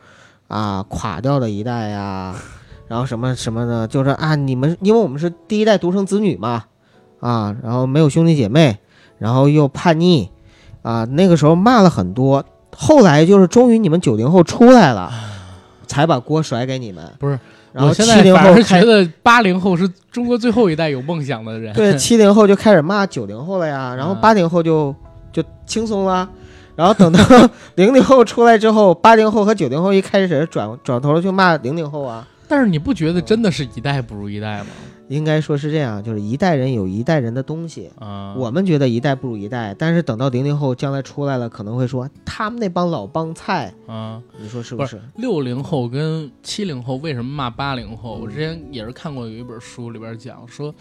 [0.49, 2.34] 啊垮掉的一代呀，
[2.88, 6.64] 然后什么什么的，就是啊你们因为我们是第一代独生子女嘛，
[7.20, 8.78] 啊，然后没有兄弟姐妹，
[9.18, 10.30] 然后又叛逆，
[10.82, 12.45] 啊，那个时候骂了很多。
[12.74, 15.12] 后来就是终于你们九零后出来了，
[15.86, 17.05] 才把锅甩给你们。
[17.18, 17.38] 不是，
[17.70, 21.74] 然后现七零后觉得八零后是中国最后一代有梦想的人。
[21.74, 24.95] 对， 七零后就开始骂九零后了呀，然后啊八零后就
[25.33, 26.28] 就轻松了，
[26.76, 27.20] 然后等到
[27.76, 34.66] 零零后出来之后，八零后和九零后一开始转转头就骂零零后啊，但是你不觉得真的是一代不如一代吗？
[35.09, 37.91] 应该说是这样，就是一代人有一代人的东西。
[37.99, 44.99] 啊，我们觉得一代不如一代，但是等到零零后将来出来了，可能会说他们那帮老帮菜，啊，你说是不不是？
[45.16, 48.20] 六零后跟七零后为什么骂八零后？
[48.20, 50.74] 嗯我之前也是看过有一本书里边讲说，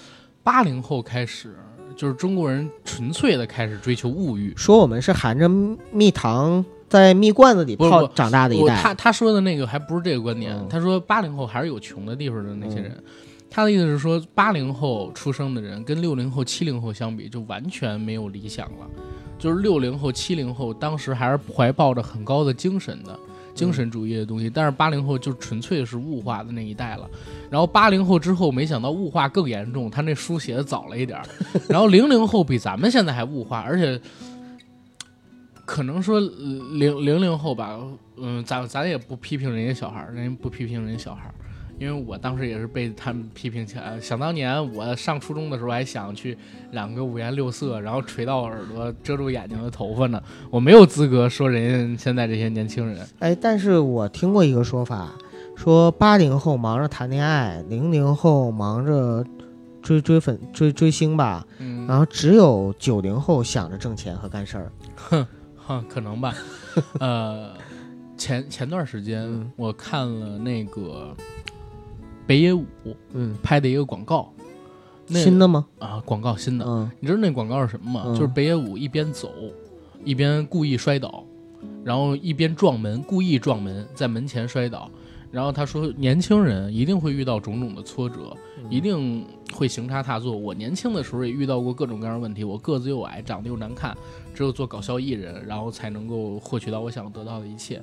[0.43, 1.53] 八零后开始
[2.01, 4.51] 就是中国人纯粹的开始追求物欲。
[4.57, 5.47] 说我们是含着
[5.91, 12.97] 蜜糖在蜜罐子里泡长大的一我代，他他说的那个还不是这个观点，嗯他说八零后还是有穷的地方的那些人。
[13.51, 18.87] 他的意思是说，八零后出生的人跟六零后、七零后相比，就完全没有理想了。
[19.37, 23.19] 就是六零后、七零后当时还是怀抱着很高的精神的
[23.53, 27.07] 精神主义的东西，但是八零后就纯粹是物化的那一代了。
[27.51, 31.25] 然后八零后之后，没想到物化更严重，他那书写的早了一点儿。
[31.67, 33.99] 然后零零后比咱们现在还物化，而且
[35.65, 37.77] 可能说零零零后吧，
[38.15, 41.33] 嗯，咱咱也不批评人家小孩儿，人家不批评人家小孩儿，
[41.77, 43.99] 因为我当时也是被他们批评起来。
[43.99, 46.37] 想当年我上初中的时候，还想去
[46.71, 50.23] 染个五颜六色，然后垂到耳朵遮住眼睛的头发呢。
[50.49, 53.05] 我没有资格说人家现在这些年轻人。
[53.19, 55.11] 哎，但是我听过一个说法，
[55.61, 59.23] 说八零后忙着谈恋爱，零零后忙着
[59.79, 64.71] 追追粉追追星吧，嗯，然后只有九零后想着挣钱和干事儿。
[64.97, 66.33] 哼哼，可能吧。
[66.99, 67.51] 呃，
[68.17, 71.15] 前前段时间嗯我看了那个
[72.25, 72.65] 北野武
[73.13, 74.33] 嗯，拍的一个广告，
[75.05, 75.67] 那新的吗？
[75.77, 78.01] 啊广告新的，嗯你知道那广告是什么吗？
[78.07, 79.31] 嗯就是北野武一边走，
[80.03, 81.23] 一边故意摔倒，
[81.83, 84.89] 然后一边撞门，故意撞门，在门前摔倒。
[85.31, 88.35] 然后他说，年轻人一定会遇到种种的挫折，
[88.69, 90.35] 一定会行差踏错。
[90.35, 93.95] 我年轻的时候也遇到过各种各样的问题，我个子又矮，长得又难看，
[94.35, 97.81] 只有做搞笑艺人，然后才能够获取到我想得到的一切。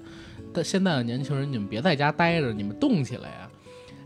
[0.52, 3.50] 但现在的年轻人，你们别在家待着，你们动起来呀！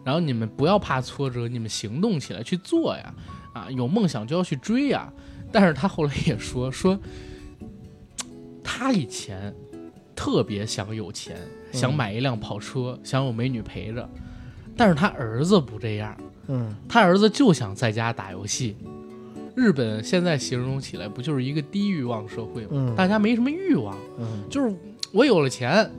[0.05, 3.15] 然后你们不要怕挫折，你们行动起来去做呀！
[3.53, 5.13] 啊，有梦想就要去追呀！
[5.51, 6.99] 但是他后来也说说，
[8.63, 9.55] 他以前
[10.15, 11.37] 特别想有钱，
[11.73, 14.09] 想买一辆跑车，想有美女陪着，
[14.77, 16.17] 但是他儿子不这样，
[16.49, 18.77] 嗯他儿子就想在家打游戏。
[19.55, 22.69] 日本现在形容起来不就是一个低欲望社会吗？
[22.73, 24.75] 嗯大家没什么欲望，嗯就是
[25.13, 25.91] 我有了钱，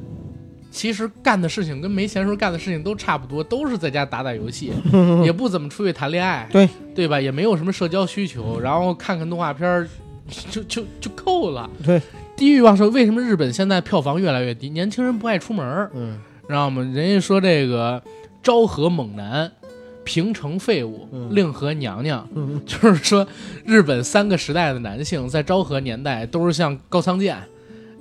[0.72, 4.72] 其实干的事情跟没钱时候干的事情都差不多，都是在家打打游戏，
[5.24, 7.22] 也不怎么出去谈恋爱，对对吧？
[7.22, 9.88] 也没有什么社交需求，然后看看动画片儿，
[10.50, 11.70] 就就就够了。
[11.86, 12.02] 对，
[12.36, 14.70] 低欲望社会为什么日本现在票房越来越低？
[14.70, 16.82] 年轻人不爱出门儿，嗯知道吗？
[16.82, 18.02] 人家说这个
[18.42, 19.52] 昭和猛男。
[20.06, 23.26] 平成废物，嗯令和娘娘，嗯就是说，
[23.64, 27.38] 日本三个时代的男性在昭和年代都是像高仓健，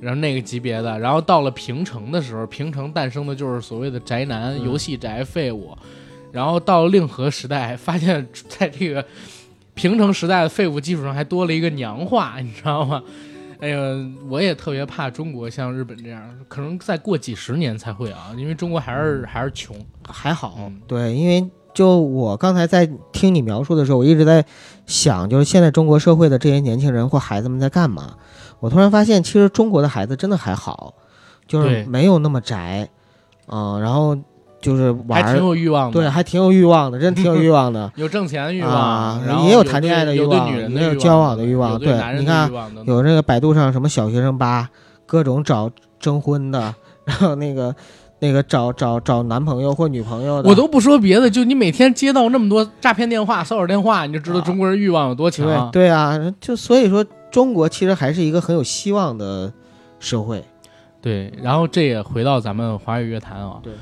[0.00, 5.78] 然后那个级别的，然后到了平成的时候，平成诞生的就是所谓的宅男、嗯游戏宅、废物，
[6.32, 9.06] 然后到了令和时代，发现在这个
[9.74, 13.00] 平成时代的废物基础上还多了一个娘化，你知道吗？
[13.62, 13.78] 哎呀，
[14.28, 19.76] 我也特别怕中国像日本这样，可能再过几十年才会啊，因为中国还是还是穷。
[20.04, 24.44] 还好嗯，对，因为就我刚才在听你描述的时候，我一直在
[24.84, 28.16] 想，就是现在中国社会的这些年轻人或孩子们在干嘛？
[28.58, 30.94] 我突然发现，其实中国的孩子真的还好，
[31.46, 32.90] 就是没有那么宅，
[33.46, 34.18] 嗯、然后
[34.62, 37.92] 就是玩还挺儿，有欲望的，对，还挺有欲望的，真挺有欲望的。
[37.96, 42.50] 有挣钱的欲望，啊然后也有谈恋爱的欲有对望女人的有交往的欲望对你看
[42.86, 44.70] 有这个百度上什么小学生吧，
[45.04, 47.74] 各种找征婚的，然后那个
[48.20, 55.70] 那个找找找男朋友或女朋友的，我都不说别的，就你每天接到那么多诈骗电话、骚扰电话，你就知道啊中国人欲望有多强。
[55.72, 59.52] 对对啊，就所以说中国其实还是一个很有希望的
[59.98, 60.44] 社会。
[61.00, 63.72] 对然后这也回到咱们华语乐坛啊，对，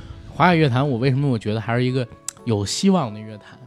[0.40, 2.08] 华语乐坛，我为什么我觉得还是一个
[2.46, 3.58] 有希望的乐坛？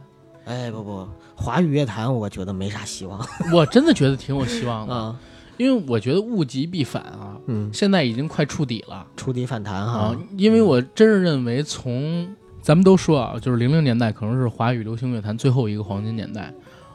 [0.44, 5.16] 哎，不不，华语乐坛我觉得没啥希望 我真的觉得挺有希望的，啊。
[5.56, 16.52] 因为我觉得物极必反啊，嗯，现在已经快触底了触底反弹哈啊，，因为我真是认为从咱们都说啊，就是零零年代可能是华语流行乐坛最后一个黄金年代。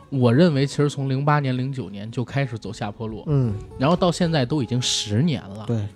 [0.10, 5.64] 我认为其实从零八年、零九年就开始走下坡路，嗯，然后到现在都已经十年了。
[5.66, 5.88] 对。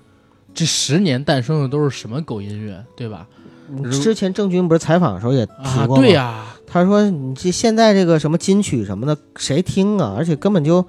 [0.54, 3.28] 这十年诞生的都是什么狗音乐，对吧？
[3.70, 6.02] 如之前郑钧不是采访的时候也提啊，过吗？
[6.02, 10.16] 对呀、他说你这现在这个什么金曲什么的，谁听啊？
[10.18, 10.86] 而且根本就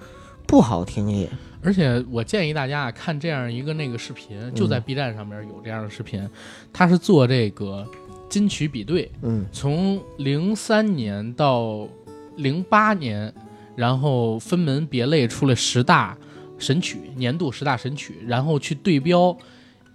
[0.47, 1.29] 不好听也。
[1.63, 6.29] 而且我建议大家啊看这样一个那个视频，就在 B 站上面有这样的视频，
[6.73, 7.87] 他是做这个
[8.29, 11.89] 金曲比对，嗯从零三年到
[12.37, 13.33] 零八年，
[13.77, 16.15] 然后分门别类出了十大
[16.59, 19.35] 神曲，年度十大神曲，然后去对标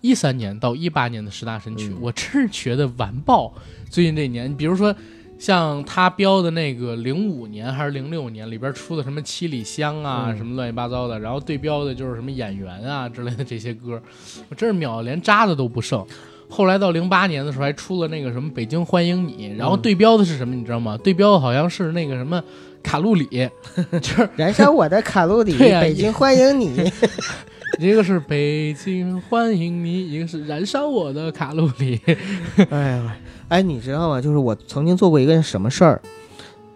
[0.02, 3.54] 一三年到一八年的十大神曲，嗯我真是觉得完爆。
[3.89, 4.95] 最近这一年，比如说
[5.38, 14.02] 像他标的那个零五年还是零六年里边出的什么七里香啊，嗯什么乱七八糟的，然后对标的就是什么演员啊之类的这些歌，
[14.50, 16.06] 我真是秒得连渣子都不剩。
[16.52, 20.97] 后来到零八年的时候，还出了那个什么《北京欢迎你》，然后嗯对标的是什么，你知道吗？
[21.04, 22.43] 对标的好像是那个什么
[22.82, 23.28] 卡路里，
[24.02, 26.76] 就是燃烧我的卡路里， 啊北京欢迎你。
[27.78, 31.99] 一个是北京欢迎你，一个是燃烧我的卡路里。
[32.70, 33.15] 哎呀，
[33.47, 34.20] 哎，你知道吗？
[34.20, 36.01] 就是我曾经做过一个什么事儿？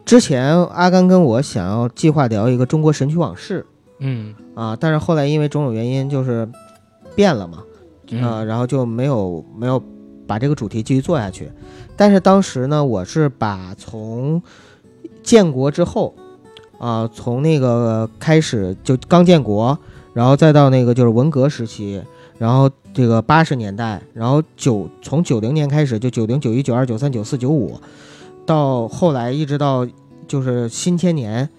[0.05, 3.65] 之前阿甘跟我想要计划聊一个中国神曲往事
[3.99, 6.47] 嗯啊，但是后来因为种种原因就是
[7.15, 7.59] 变了嘛，
[8.21, 9.81] 啊，嗯然后就没有没有
[10.27, 11.49] 把这个主题继续做下去。
[11.95, 14.41] 但是当时呢，我是把从
[15.21, 16.15] 建国之后，
[16.79, 19.77] 啊，从那个开始就刚建国，
[20.14, 22.01] 然后再到那个就是文革时期，
[22.38, 27.80] 然后这个八十年代，然后九从九零年开始就九零九一九二九三九四九五，
[28.45, 29.88] 到后来一直到
[30.28, 31.49] 就是新千年，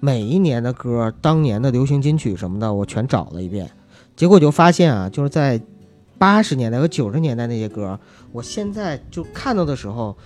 [0.00, 3.70] 每一年的歌，当年的流行金曲什么的，我全找了一遍，
[4.14, 5.60] 结果就发现啊，就是在
[6.18, 7.98] 八十年代和九十年代那些歌，
[8.30, 10.16] 我现在就看到的时候，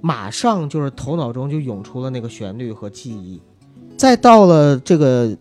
[0.00, 3.40] 马上就是头脑中就涌出了那个旋律和记忆。
[3.96, 5.34] 再到了这个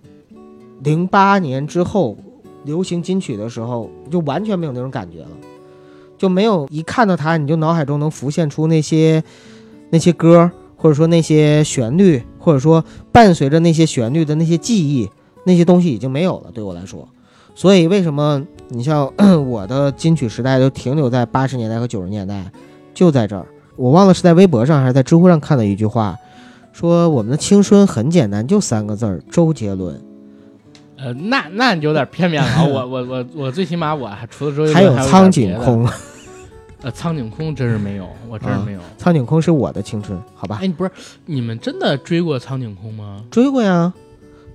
[0.84, 2.18] 零八年之后，
[2.64, 5.30] 流行金曲的时候，就完全没有那种感觉了。
[6.18, 9.22] 就没有一看到他你就脑海中能浮现出那些
[9.90, 15.10] 那些歌，或者说那些旋律，或者说伴随着那些旋律的那些记忆，
[15.46, 17.08] 那些东西已经没有了，对我来说。
[17.54, 19.12] 所以为什么你像
[19.50, 22.52] 我的金曲时代就停留在八十年代和九十年代，
[22.94, 23.46] 就在这儿。
[23.76, 26.16] 我忘了是在微博上还是在知乎上看到一句话，
[26.72, 30.02] 说我们的青春很简单，就三个字儿：周杰伦。
[31.06, 32.66] 呃，那那有点片面了啊。
[32.66, 35.56] 我我我我最起码我还除了周杰伦还有苍井。
[35.60, 35.88] 空，
[36.82, 38.80] 呃，苍井空真是没有，我真是没有。
[38.98, 40.66] 苍井空是我的青春，好吧哎，？
[40.66, 40.90] 你不是
[41.28, 43.24] 你们真的追过苍井空吗？
[43.30, 43.94] 追过呀，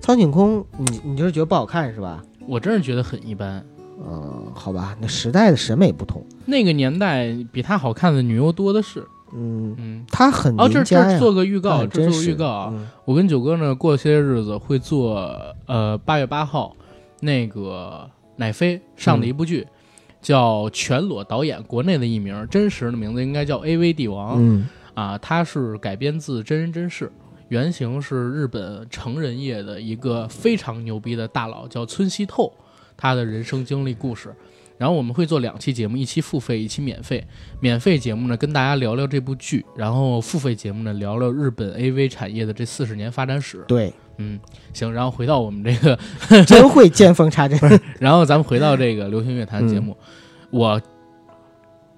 [0.01, 2.21] 苍井空，你你就是觉得不好看是吧？
[2.45, 3.63] 我真是觉得很一般。
[4.05, 6.21] 嗯，好吧，那时代的审美不同。
[6.45, 9.07] 那个年代比她好看的女优多的是。
[9.33, 12.69] 嗯，嗯，他很哦，这这做个预告，这做个预告啊。
[12.73, 12.87] 嗯。
[13.05, 16.75] 我跟九哥呢，过些日子会做呃八月八号
[17.21, 19.67] 那个乃飞上的一部剧，
[20.21, 24.67] 叫《全裸导演》，国内的艺名，真实的名字应该叫《AV 帝王》嗯。
[24.93, 27.09] 啊，它是改编自真人真事，
[27.47, 32.51] 原型是日本成人业的一个非常牛逼的大佬，叫村西透，
[32.97, 34.35] 他的人生经历故事。
[34.81, 37.23] 然后我们会做两期节目，一期付费，一期免费。
[37.59, 43.63] 免费节目呢，跟大家聊聊这部剧；然后付费节目呢，聊聊日本 AV 产业的这四十年发展史。
[43.67, 44.39] 对，嗯，
[44.73, 44.91] 行。
[44.91, 45.95] 然后回到我们这个，
[46.45, 47.59] 真会见缝插针。
[48.01, 50.05] 然后咱们回到这个流行乐坛节目，嗯
[50.49, 50.81] 我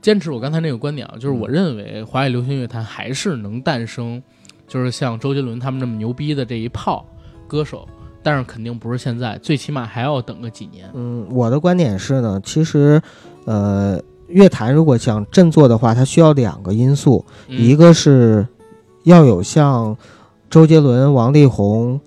[0.02, 4.22] 坚持我刚才那个观点啊，就是我认为华语流行乐坛还是能诞生，
[4.68, 7.06] 就是像周杰伦他们这么牛逼的这一炮
[7.48, 7.88] 歌手，
[8.24, 10.90] 但是肯定不是现在，最起码还要等个几年。
[10.94, 13.02] 嗯，我的观点是呢，其实，
[13.46, 18.48] 呃，乐坛如果想振作的话，它需要两个因素，嗯一个是
[19.04, 19.96] 要有像
[20.50, 22.00] 周杰伦、王力宏、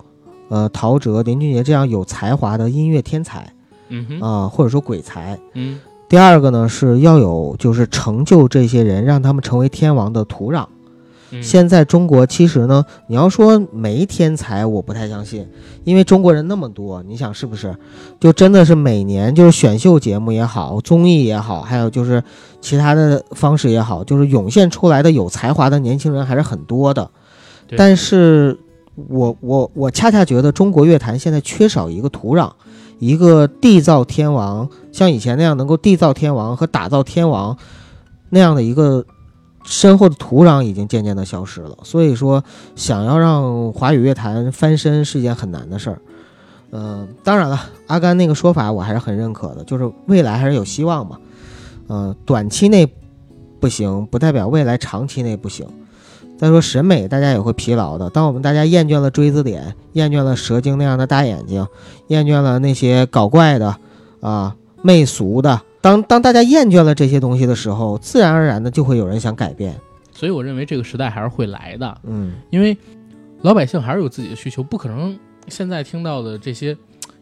[0.49, 3.53] 呃陶喆、林俊杰这样有才华的音乐天才
[3.89, 5.39] 嗯哼，啊、或者说鬼才。
[5.53, 10.65] 嗯第二个呢是要有就是成就这些人，让他们成为天王的土壤。
[11.31, 15.47] 嗯，现在中国其实呢，你要说没天才，我不太相信，
[15.83, 17.75] 因为中国人那么多，你想是不是？
[18.19, 22.23] 就真的是每年就是选秀节目也好，综艺也好，还有就是
[22.61, 27.09] 其他的方式也好，就是涌现出来的有才华的年轻人还是很多的。
[27.75, 28.57] 但是
[29.09, 32.49] 我我我恰恰觉得中国乐坛现在缺少一个土壤，
[32.99, 37.57] 一个缔造天王，像以前那样能够缔造天王和打造天王
[38.29, 39.05] 那样的一个
[39.67, 41.77] 深厚的土壤已经渐渐的消失了。
[41.83, 42.43] 所以说，
[42.75, 46.01] 想要让华语乐坛翻身是一件很难的事儿。
[46.71, 51.17] 嗯、当然了，阿甘那个说法我还是很认可的，就是未来还是有希望嘛。
[51.89, 52.87] 嗯、短期内
[53.59, 55.67] 不行，不代表未来长期内不行。
[56.37, 58.09] 再说审美，大家也会疲劳的。
[58.09, 61.67] 当我们大家厌倦了锥子脸，厌倦了蛇精那样的大眼睛，
[62.07, 63.75] 厌倦了那些搞怪的
[64.21, 69.73] 啊媚俗的，当当大家厌倦了这些东西的时候，自然而然的就会有人想改变。
[70.11, 71.97] 所以我认为这个时代还是会来的。
[72.03, 72.77] 嗯因为
[73.41, 75.17] 老百姓还是有自己的需求，不可能
[75.47, 76.75] 现在听到的这些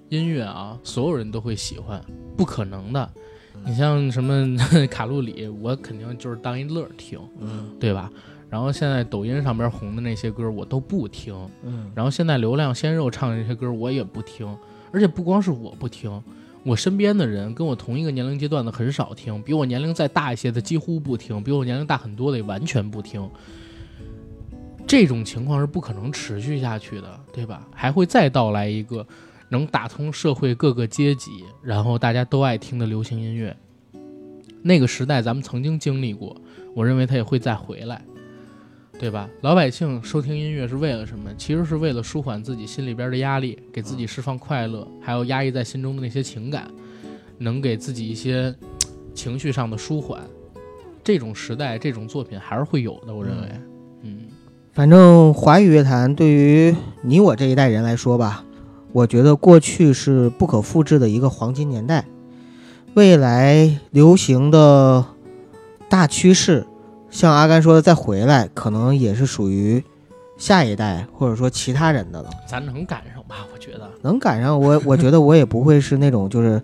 [0.10, 2.02] 音乐啊，所有人都会喜欢，
[2.36, 3.08] 不可能的。
[3.64, 4.58] 你像什么
[4.90, 8.10] 卡路里，我肯定就是当一乐儿听，嗯对吧？
[8.50, 14.48] 然后现在抖音上边红的那些歌我都不听，嗯然后现在流量鲜肉唱的那些歌我也不听，
[14.92, 16.10] 而且不光是我不听，
[16.66, 23.30] 我身边的人跟我同一个年龄阶段的很少听，比我年龄再大一些的几乎不听，比我年龄大很多的也完全不听。
[24.88, 27.68] 这种情况是不可能持续下去的，对吧？
[27.72, 29.06] 还会再到来一个
[29.50, 33.56] 能打通社会各个阶级，然后大家都爱听的流行音乐。
[34.64, 36.36] 那个时代咱们曾经经历过，
[36.74, 38.04] 我认为它也会再回来。
[38.98, 39.30] 对吧？
[39.42, 41.30] 老百姓收听音乐是为了什么？
[41.38, 46.68] 其实是为了舒缓自己心里边的压力，给自己释放快乐，还有压抑在心中的那些情感，
[47.38, 48.56] 能给自己一些
[49.14, 50.22] 情绪上的舒缓。
[51.04, 53.48] 这种时代，这种作品还是会有的，我认为。
[54.02, 54.22] 嗯
[54.74, 58.44] 反正华语乐坛对于你我这一代人来说吧，
[58.92, 62.06] 我觉得过去是不可复制的一个黄金年代，
[62.94, 65.06] 未来流行的
[65.88, 66.66] 大趋势，
[67.16, 69.82] 像阿甘说的再回来，可能也是属于
[70.38, 72.30] 下一代或者说其他人的了。
[72.46, 73.48] 咱能赶上吧？
[73.54, 73.90] 我觉得。
[74.02, 76.62] 能赶上我，我觉得我也不会是那种就是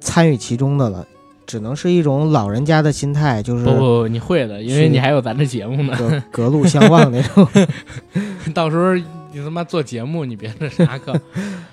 [0.00, 1.06] 参与其中的了，
[1.46, 5.96] 只能是一种老人家的心态，就是不不不，你会的，因为你还有咱这节目呢。
[5.96, 7.46] 隔 隔路相望那种
[8.52, 9.04] 到时候你
[9.36, 11.12] 他妈做节目，你别那啥可。
[11.12, 11.20] 啊。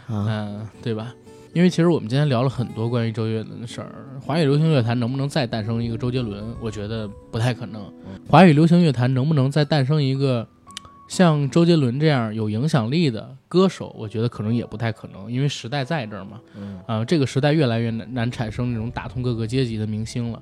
[0.08, 1.16] 嗯，对吧？
[1.54, 3.92] 因为其实我们今天聊了很多关于周杰伦的事儿，
[4.22, 6.56] 华语流行乐坛能不能再诞生一个周杰伦？
[6.62, 7.92] 我觉得不太可能。
[8.28, 10.48] 华语流行乐坛能不能再诞生一个
[11.08, 13.94] 像周杰伦这样有影响力的歌手？
[13.98, 16.40] 我觉得可能也不太可能，因为时代在这儿嘛。
[16.56, 20.42] 嗯啊、这个时代越来越难难产生那种打通各个阶级的明星了。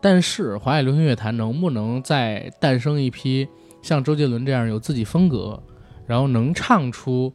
[0.00, 3.46] 但是华语流行乐坛能不能再诞生一批
[3.82, 5.62] 像周杰伦这样有自己风格，
[6.06, 7.32] 然后能唱出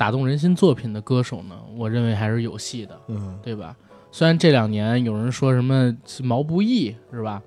[0.00, 1.54] 打动人心作品的歌手呢？
[1.76, 3.76] 我认为还是有戏的，嗯，对吧？
[4.10, 7.42] 虽然这两年有人说什么毛不易是吧？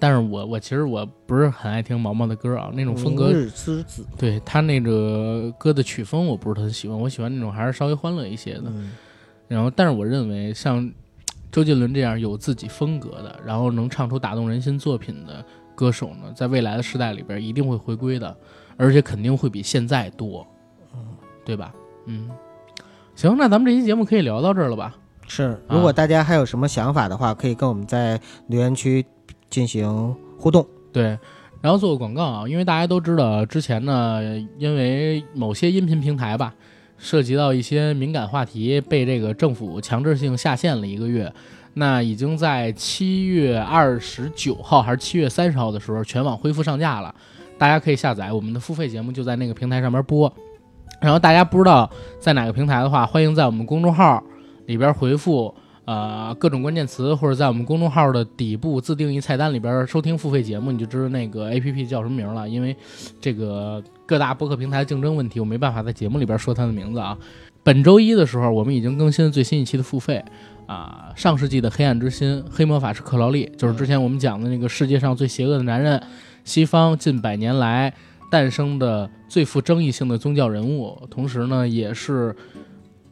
[0.00, 3.48] 但是我我其实我不是很爱听毛毛的歌啊，那种风格之
[3.84, 8.64] 子，对他那个歌的曲风我不是很喜欢，我喜欢那种还是稍微欢乐一些的。
[8.66, 8.90] 嗯
[9.46, 10.92] 然后，但是我认为像
[11.52, 15.44] 周杰伦这样有自己风格的，然后能唱出打动人心作品的
[15.76, 18.36] 歌手呢，在未来的时代里边一定会回归的，
[18.76, 20.44] 而且肯定会比现在多，
[21.44, 21.72] 对吧？
[22.06, 22.28] 嗯，
[23.14, 24.96] 行，那咱们这期节目可以聊到这儿了吧？
[25.26, 25.60] 是。
[25.68, 29.04] 如果大家还有什么想法的话，可以跟我们在留言区
[29.48, 30.66] 进行互动。
[30.92, 31.18] 对，
[31.60, 34.20] 然后做个广告啊，因为大家都知道，之前呢，
[34.58, 36.54] 因为某些音频平台吧，
[36.98, 41.32] 涉及到一些敏感话题，被这个政府强制性下线了一个月。
[41.74, 47.14] 那已经在七月二十九号还是七月三十号的时候，全网恢复上架了，
[47.56, 50.32] 大家可以下载我们的付费节目，就在那个平台上面播。
[51.00, 54.22] 然后大家不知道在哪个平台的话，欢迎在我们公众号
[54.66, 55.54] 里边回复
[55.86, 62.48] 呃各种关键词，或者在我们公众号的底部自定义菜单里边收听付费节目，你就知道那个 A P P 叫什么名了。
[62.48, 62.76] 因为
[63.20, 67.16] 这个各大播客平台竞争问题，我没办法在节目里边说它的名字啊。
[67.62, 70.24] 本周一的时候，我们已经更新了最新一期的付费
[70.66, 76.02] 啊，上世纪的黑暗之心，黑魔法师克劳利，就是之前我们讲的那个世界上最邪恶的男人，
[76.44, 77.92] 西方近百年来
[78.30, 82.34] 诞生的最富争议性的宗教人物，同时呢，也是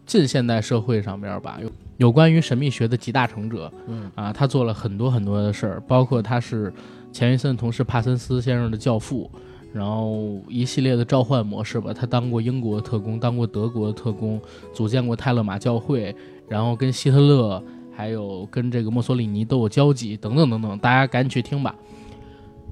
[0.07, 3.71] 近现代社会上边吧有有关于神秘学的集大成者。
[3.89, 6.73] 嗯啊，他做了很多很多的事儿，包括他是
[7.12, 9.29] 钱学森同事帕森斯先生的教父，
[9.73, 14.41] 然后一系列的召唤模式吧，他当过英国特工，当过德国特工，
[14.73, 16.14] 组建过泰勒马教会，
[16.49, 17.62] 然后跟希特勒
[17.93, 21.75] 还有跟这个墨索里尼都有交集，等等等等，大家赶紧去听吧。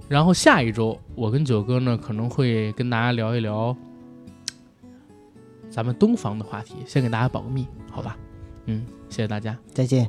[0.09, 3.76] 然后下一周，我跟九哥呢可能会跟大家聊一聊
[5.68, 8.16] 咱们东方的话题，先给大家保个密，好吧？
[8.66, 9.57] 嗯，谢谢大家。
[9.72, 10.09] 再见。